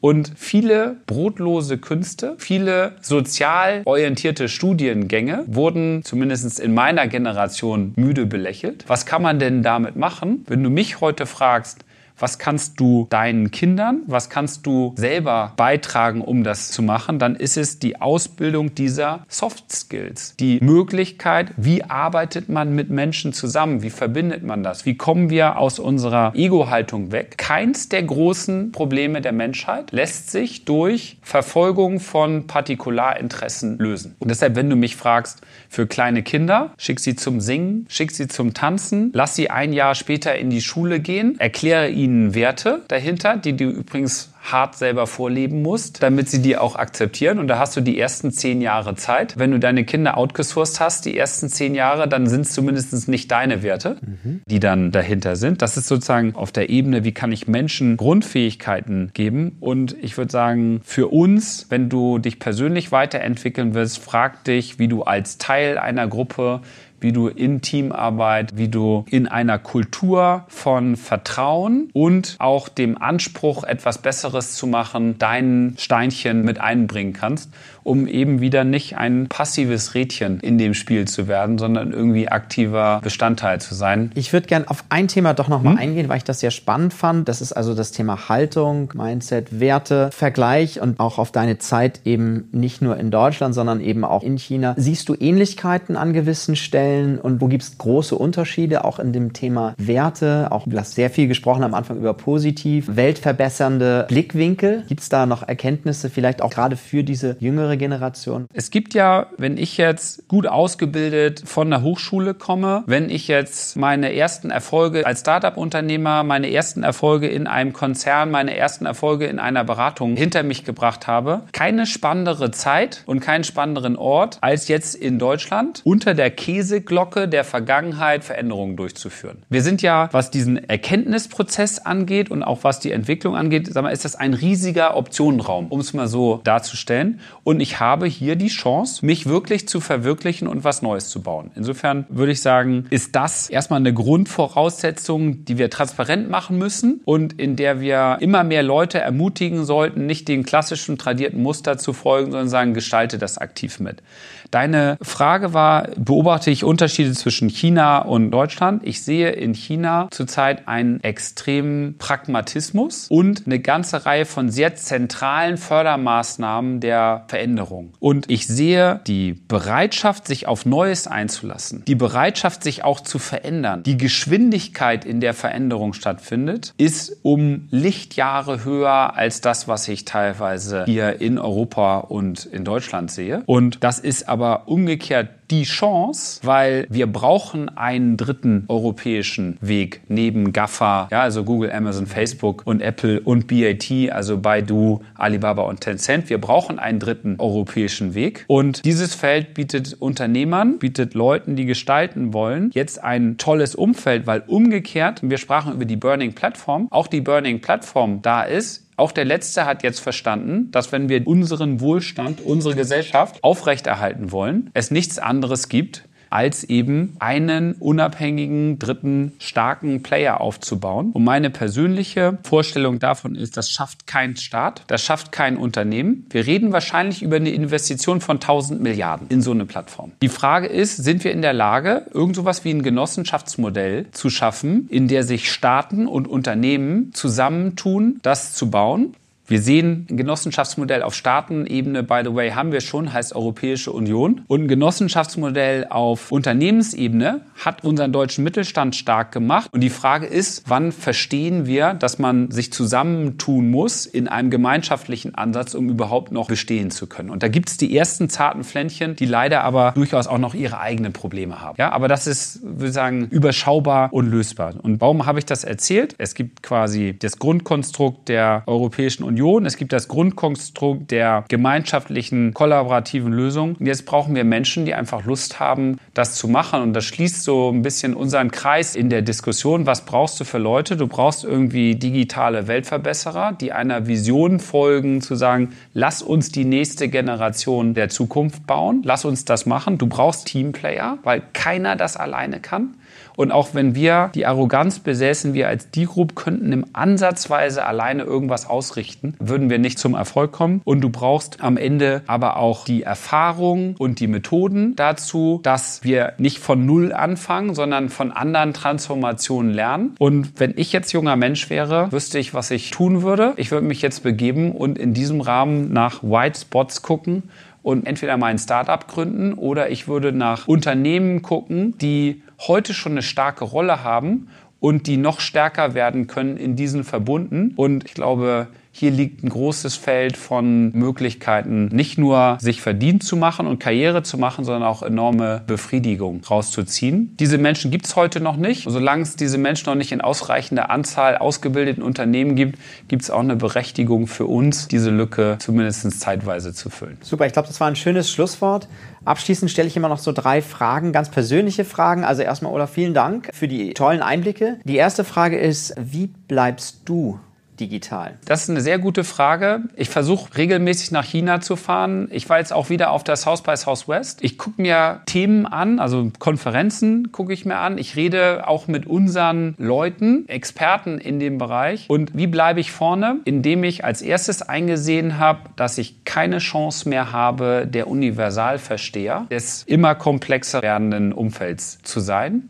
[0.01, 8.83] Und viele brotlose Künste, viele sozial orientierte Studiengänge wurden zumindest in meiner Generation müde belächelt.
[8.85, 10.45] Was kann man denn damit machen?
[10.47, 11.85] Wenn du mich heute fragst,
[12.22, 17.36] was kannst du deinen Kindern, was kannst du selber beitragen, um das zu machen, dann
[17.36, 20.36] ist es die Ausbildung dieser Soft Skills.
[20.39, 25.57] Die Möglichkeit, wie arbeitet man mit Menschen zusammen, wie verbindet man das, wie kommen wir
[25.57, 27.38] aus unserer Ego-Haltung weg.
[27.38, 34.15] Keins der großen Probleme der Menschheit lässt sich durch Verfolgung von Partikularinteressen lösen.
[34.19, 38.28] Und deshalb, wenn du mich fragst, für kleine Kinder, schick sie zum Singen, schick sie
[38.28, 42.82] zum Tanzen, lass sie ein Jahr später in die Schule gehen, erkläre ihnen ihnen Werte
[42.88, 47.38] dahinter, die du übrigens hart selber vorleben musst, damit sie die auch akzeptieren.
[47.38, 49.38] Und da hast du die ersten zehn Jahre Zeit.
[49.38, 53.32] Wenn du deine Kinder outgesourced hast, die ersten zehn Jahre, dann sind es zumindest nicht
[53.32, 54.41] deine Werte, mhm.
[54.47, 55.62] die dann dahinter sind.
[55.62, 59.57] Das ist sozusagen auf der Ebene, wie kann ich Menschen Grundfähigkeiten geben.
[59.59, 64.88] Und ich würde sagen, für uns, wenn du dich persönlich weiterentwickeln willst, frag dich, wie
[64.88, 66.62] du als Teil einer Gruppe
[67.01, 73.63] wie du in Teamarbeit, wie du in einer Kultur von Vertrauen und auch dem Anspruch,
[73.63, 77.51] etwas Besseres zu machen, dein Steinchen mit einbringen kannst
[77.84, 82.99] um eben wieder nicht ein passives Rädchen in dem Spiel zu werden, sondern irgendwie aktiver
[83.03, 84.11] Bestandteil zu sein.
[84.15, 85.79] Ich würde gerne auf ein Thema doch nochmal hm?
[85.79, 87.27] eingehen, weil ich das sehr spannend fand.
[87.27, 92.49] Das ist also das Thema Haltung, Mindset, Werte, Vergleich und auch auf deine Zeit eben
[92.51, 94.75] nicht nur in Deutschland, sondern eben auch in China.
[94.77, 99.34] Siehst du Ähnlichkeiten an gewissen Stellen und wo gibt es große Unterschiede auch in dem
[99.34, 100.47] Thema Werte?
[100.51, 104.84] Auch du hast sehr viel gesprochen am Anfang über positiv, weltverbessernde Blickwinkel.
[104.88, 108.47] Gibt es da noch Erkenntnisse vielleicht auch gerade für diese jüngere jüngere Generation?
[108.53, 113.76] Es gibt ja, wenn ich jetzt gut ausgebildet von der Hochschule komme, wenn ich jetzt
[113.76, 119.39] meine ersten Erfolge als Startup-Unternehmer, meine ersten Erfolge in einem Konzern, meine ersten Erfolge in
[119.39, 124.95] einer Beratung hinter mich gebracht habe, keine spannendere Zeit und keinen spannenderen Ort als jetzt
[124.95, 129.43] in Deutschland unter der Käseglocke der Vergangenheit Veränderungen durchzuführen.
[129.49, 133.91] Wir sind ja, was diesen Erkenntnisprozess angeht und auch was die Entwicklung angeht, sag mal,
[133.91, 137.19] ist das ein riesiger Optionenraum, um es mal so darzustellen.
[137.43, 141.51] Und ich habe hier die Chance, mich wirklich zu verwirklichen und was Neues zu bauen.
[141.55, 147.39] Insofern würde ich sagen, ist das erstmal eine Grundvoraussetzung, die wir transparent machen müssen und
[147.39, 152.32] in der wir immer mehr Leute ermutigen sollten, nicht den klassischen tradierten Muster zu folgen,
[152.32, 154.01] sondern sagen, gestalte das aktiv mit.
[154.49, 158.82] Deine Frage war, beobachte ich Unterschiede zwischen China und Deutschland.
[158.86, 165.57] Ich sehe in China zurzeit einen extremen Pragmatismus und eine ganze Reihe von sehr zentralen
[165.57, 167.50] Fördermaßnahmen der Veränderung.
[167.99, 173.83] Und ich sehe die Bereitschaft, sich auf Neues einzulassen, die Bereitschaft, sich auch zu verändern,
[173.83, 180.85] die Geschwindigkeit, in der Veränderung stattfindet, ist um Lichtjahre höher als das, was ich teilweise
[180.85, 183.43] hier in Europa und in Deutschland sehe.
[183.45, 190.53] Und das ist aber umgekehrt die Chance, weil wir brauchen einen dritten europäischen Weg neben
[190.53, 196.29] GAFA, ja, also Google, Amazon, Facebook und Apple und BAT, also Baidu, Alibaba und Tencent.
[196.29, 198.45] Wir brauchen einen dritten europäischen Weg.
[198.47, 204.43] Und dieses Feld bietet Unternehmern, bietet Leuten, die gestalten wollen, jetzt ein tolles Umfeld, weil
[204.47, 209.25] umgekehrt, wir sprachen über die Burning Plattform, auch die Burning Plattform da ist, auch der
[209.25, 215.17] Letzte hat jetzt verstanden, dass wenn wir unseren Wohlstand, unsere Gesellschaft aufrechterhalten wollen, es nichts
[215.17, 221.11] anderes gibt, als eben einen unabhängigen, dritten, starken Player aufzubauen.
[221.11, 226.25] Und meine persönliche Vorstellung davon ist, das schafft kein Staat, das schafft kein Unternehmen.
[226.29, 230.13] Wir reden wahrscheinlich über eine Investition von 1000 Milliarden in so eine Plattform.
[230.21, 234.88] Die Frage ist, sind wir in der Lage, irgend sowas wie ein Genossenschaftsmodell zu schaffen,
[234.89, 239.15] in der sich Staaten und Unternehmen zusammentun, das zu bauen?
[239.47, 244.41] Wir sehen ein Genossenschaftsmodell auf Staatenebene, by the way, haben wir schon, heißt Europäische Union.
[244.47, 249.69] Und ein Genossenschaftsmodell auf Unternehmensebene hat unseren deutschen Mittelstand stark gemacht.
[249.73, 255.35] Und die Frage ist, wann verstehen wir, dass man sich zusammentun muss in einem gemeinschaftlichen
[255.35, 257.29] Ansatz, um überhaupt noch bestehen zu können.
[257.29, 260.79] Und da gibt es die ersten zarten Pflänzchen, die leider aber durchaus auch noch ihre
[260.79, 261.75] eigenen Probleme haben.
[261.77, 264.75] Ja, aber das ist, würde ich sagen, überschaubar und lösbar.
[264.81, 266.15] Und warum habe ich das erzählt?
[266.19, 272.53] Es gibt quasi das Grundkonstrukt der Europäischen Union Union, es gibt das Grundkonstrukt der gemeinschaftlichen,
[272.53, 273.75] kollaborativen Lösung.
[273.79, 276.82] Und jetzt brauchen wir Menschen, die einfach Lust haben, das zu machen.
[276.82, 279.86] Und das schließt so ein bisschen unseren Kreis in der Diskussion.
[279.86, 280.97] Was brauchst du für Leute?
[280.97, 287.07] Du brauchst irgendwie digitale Weltverbesserer, die einer Vision folgen, zu sagen, lass uns die nächste
[287.07, 289.01] Generation der Zukunft bauen.
[289.05, 289.97] Lass uns das machen.
[289.97, 292.95] Du brauchst Teamplayer, weil keiner das alleine kann.
[293.36, 298.69] Und auch wenn wir die Arroganz besäßen, wir als D-Group könnten im Ansatzweise alleine irgendwas
[298.69, 300.82] ausrichten, würden wir nicht zum Erfolg kommen.
[300.84, 306.34] Und du brauchst am Ende aber auch die Erfahrung und die Methoden dazu, dass wir
[306.38, 310.15] nicht von Null anfangen, sondern von anderen Transformationen lernen.
[310.19, 313.53] Und wenn ich jetzt junger Mensch wäre, wüsste ich, was ich tun würde.
[313.57, 317.43] Ich würde mich jetzt begeben und in diesem Rahmen nach White Spots gucken
[317.84, 323.22] und entweder mein Startup gründen oder ich würde nach Unternehmen gucken, die heute schon eine
[323.22, 324.49] starke Rolle haben
[324.80, 327.74] und die noch stärker werden können in diesen Verbunden.
[327.76, 333.37] Und ich glaube, hier liegt ein großes Feld von Möglichkeiten, nicht nur sich verdient zu
[333.37, 337.35] machen und Karriere zu machen, sondern auch enorme Befriedigung rauszuziehen.
[337.39, 338.83] Diese Menschen gibt es heute noch nicht.
[338.87, 342.77] Solange es diese Menschen noch nicht in ausreichender Anzahl ausgebildeten Unternehmen gibt,
[343.07, 347.17] gibt es auch eine Berechtigung für uns, diese Lücke zumindest zeitweise zu füllen.
[347.21, 348.87] Super, ich glaube, das war ein schönes Schlusswort.
[349.23, 352.23] Abschließend stelle ich immer noch so drei Fragen, ganz persönliche Fragen.
[352.23, 354.79] Also erstmal, Olaf, vielen Dank für die tollen Einblicke.
[354.83, 357.39] Die erste Frage ist, wie bleibst du
[357.80, 358.38] digital?
[358.45, 359.82] Das ist eine sehr gute Frage.
[359.95, 362.28] Ich versuche regelmäßig nach China zu fahren.
[362.32, 364.43] Ich war jetzt auch wieder auf der South by Southwest.
[364.43, 367.97] Ich gucke mir Themen an, also Konferenzen gucke ich mir an.
[367.97, 372.09] Ich rede auch mit unseren Leuten, Experten in dem Bereich.
[372.09, 373.38] Und wie bleibe ich vorne?
[373.45, 379.84] Indem ich als erstes eingesehen habe, dass ich keine Chance mehr habe, der Universalversteher des
[379.84, 382.69] immer komplexer werdenden Umfelds zu sein.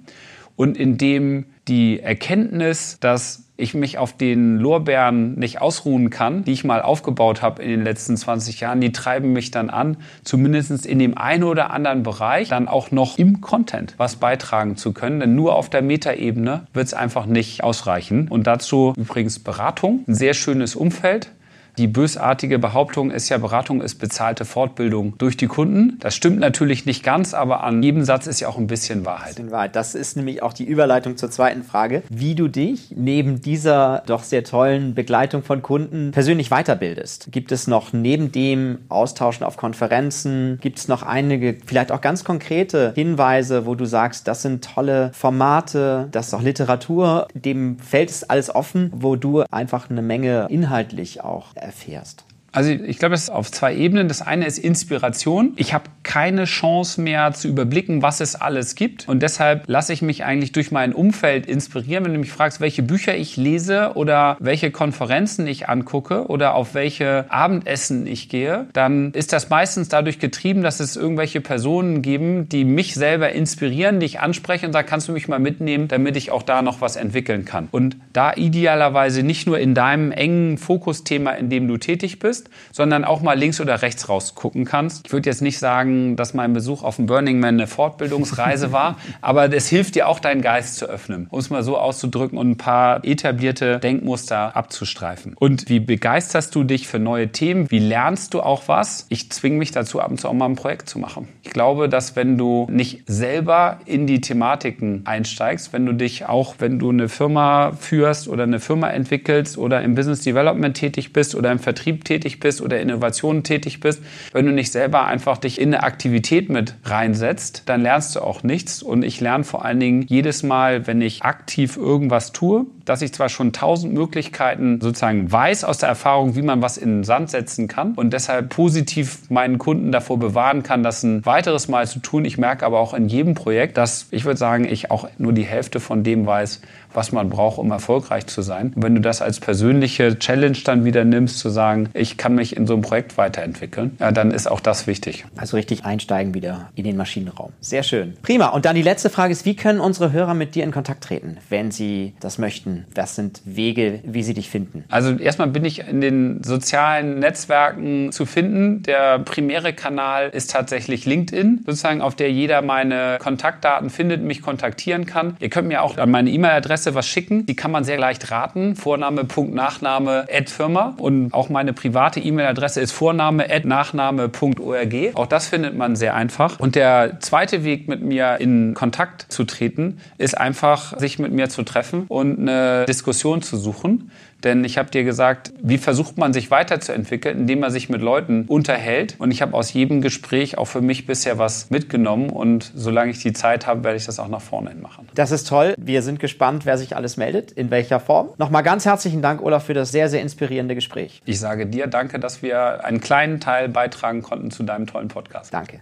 [0.56, 6.64] Und indem die Erkenntnis, dass ich mich auf den Lorbeeren nicht ausruhen kann, die ich
[6.64, 11.00] mal aufgebaut habe in den letzten 20 Jahren, die treiben mich dann an, zumindest in
[11.00, 15.20] dem einen oder anderen Bereich dann auch noch im Content was beitragen zu können.
[15.20, 18.28] Denn nur auf der Metaebene wird es einfach nicht ausreichen.
[18.30, 21.32] Und dazu übrigens Beratung, ein sehr schönes Umfeld.
[21.78, 25.98] Die bösartige Behauptung ist ja, Beratung ist bezahlte Fortbildung durch die Kunden.
[26.00, 29.36] Das stimmt natürlich nicht ganz, aber an jedem Satz ist ja auch ein bisschen Wahrheit.
[29.36, 29.76] Bisschen Wahrheit.
[29.76, 34.24] Das ist nämlich auch die Überleitung zur zweiten Frage, wie du dich neben dieser doch
[34.24, 37.32] sehr tollen Begleitung von Kunden persönlich weiterbildest.
[37.32, 42.24] Gibt es noch neben dem Austauschen auf Konferenzen, gibt es noch einige, vielleicht auch ganz
[42.24, 48.10] konkrete Hinweise, wo du sagst, das sind tolle Formate, das ist auch Literatur, dem fällt
[48.10, 52.26] es alles offen, wo du einfach eine Menge inhaltlich auch erfährst?
[52.52, 54.08] Also ich glaube, es ist auf zwei Ebenen.
[54.08, 55.54] Das eine ist Inspiration.
[55.56, 59.08] Ich habe keine Chance mehr zu überblicken, was es alles gibt.
[59.08, 62.04] Und deshalb lasse ich mich eigentlich durch mein Umfeld inspirieren.
[62.04, 66.74] Wenn du mich fragst, welche Bücher ich lese oder welche Konferenzen ich angucke oder auf
[66.74, 72.50] welche Abendessen ich gehe, dann ist das meistens dadurch getrieben, dass es irgendwelche Personen geben,
[72.50, 76.18] die mich selber inspirieren, die ich anspreche und sagen, kannst du mich mal mitnehmen, damit
[76.18, 77.70] ich auch da noch was entwickeln kann.
[77.72, 82.41] Und da idealerweise nicht nur in deinem engen Fokusthema, in dem du tätig bist,
[82.72, 85.06] sondern auch mal links oder rechts rausgucken kannst.
[85.06, 88.98] Ich würde jetzt nicht sagen, dass mein Besuch auf dem Burning Man eine Fortbildungsreise war,
[89.22, 92.50] aber es hilft dir auch, deinen Geist zu öffnen, um es mal so auszudrücken und
[92.52, 95.36] ein paar etablierte Denkmuster abzustreifen.
[95.38, 97.70] Und wie begeisterst du dich für neue Themen?
[97.70, 99.06] Wie lernst du auch was?
[99.10, 101.28] Ich zwinge mich dazu, ab und zu auch mal ein Projekt zu machen.
[101.44, 106.56] Ich glaube, dass wenn du nicht selber in die Thematiken einsteigst, wenn du dich auch,
[106.60, 111.36] wenn du eine Firma führst oder eine Firma entwickelst oder im Business Development tätig bist
[111.36, 114.02] oder im Vertrieb tätig bist oder Innovationen tätig bist,
[114.34, 118.44] wenn du nicht selber einfach dich in eine Aktivität mit reinsetzt, dann lernst du auch
[118.44, 118.82] nichts.
[118.82, 123.14] Und ich lerne vor allen Dingen jedes Mal, wenn ich aktiv irgendwas tue, dass ich
[123.14, 127.30] zwar schon tausend Möglichkeiten sozusagen weiß aus der Erfahrung, wie man was in den Sand
[127.30, 132.00] setzen kann und deshalb positiv meinen Kunden davor bewahren kann, das ein weiteres Mal zu
[132.00, 132.26] tun.
[132.26, 135.44] Ich merke aber auch in jedem Projekt, dass ich würde sagen, ich auch nur die
[135.44, 136.62] Hälfte von dem weiß,
[136.94, 138.74] was man braucht, um erfolgreich zu sein.
[138.76, 142.56] Und wenn du das als persönliche Challenge dann wieder nimmst, zu sagen, ich kann mich
[142.56, 145.26] in so einem Projekt weiterentwickeln, ja, dann ist auch das wichtig.
[145.38, 147.52] Also richtig einsteigen wieder in den Maschinenraum.
[147.60, 148.14] Sehr schön.
[148.22, 148.48] Prima.
[148.48, 151.38] Und dann die letzte Frage ist, wie können unsere Hörer mit dir in Kontakt treten,
[151.50, 152.86] wenn sie das möchten?
[152.96, 154.84] Was sind Wege, wie sie dich finden?
[154.90, 158.84] Also erstmal bin ich in den sozialen Netzwerken zu finden.
[158.84, 165.06] Der primäre Kanal ist tatsächlich LinkedIn, sozusagen, auf der jeder meine Kontaktdaten findet, mich kontaktieren
[165.06, 165.38] kann.
[165.40, 167.46] Ihr könnt mir auch an meine E-Mail-Adresse Adresse was schicken.
[167.46, 168.76] Die kann man sehr leicht raten.
[168.76, 170.96] Vorname, Punkt, Nachname, Ad Firma.
[170.98, 175.16] Und auch meine private E-Mail-Adresse ist Vorname, Ad Nachname.org.
[175.16, 176.60] Auch das findet man sehr einfach.
[176.60, 181.50] Und der zweite Weg, mit mir in Kontakt zu treten, ist einfach, sich mit mir
[181.50, 184.12] zu treffen und eine Diskussion zu suchen.
[184.44, 188.46] Denn ich habe dir gesagt, wie versucht man sich weiterzuentwickeln, indem man sich mit Leuten
[188.48, 189.16] unterhält.
[189.20, 192.30] Und ich habe aus jedem Gespräch auch für mich bisher was mitgenommen.
[192.30, 195.08] Und solange ich die Zeit habe, werde ich das auch nach vorne hin machen.
[195.14, 195.76] Das ist toll.
[195.78, 198.30] Wir sind gespannt, wer sich alles meldet, in welcher Form.
[198.38, 201.22] Nochmal ganz herzlichen Dank, Olaf, für das sehr, sehr inspirierende Gespräch.
[201.26, 205.54] Ich sage dir danke, dass wir einen kleinen Teil beitragen konnten zu deinem tollen Podcast.
[205.54, 205.82] Danke.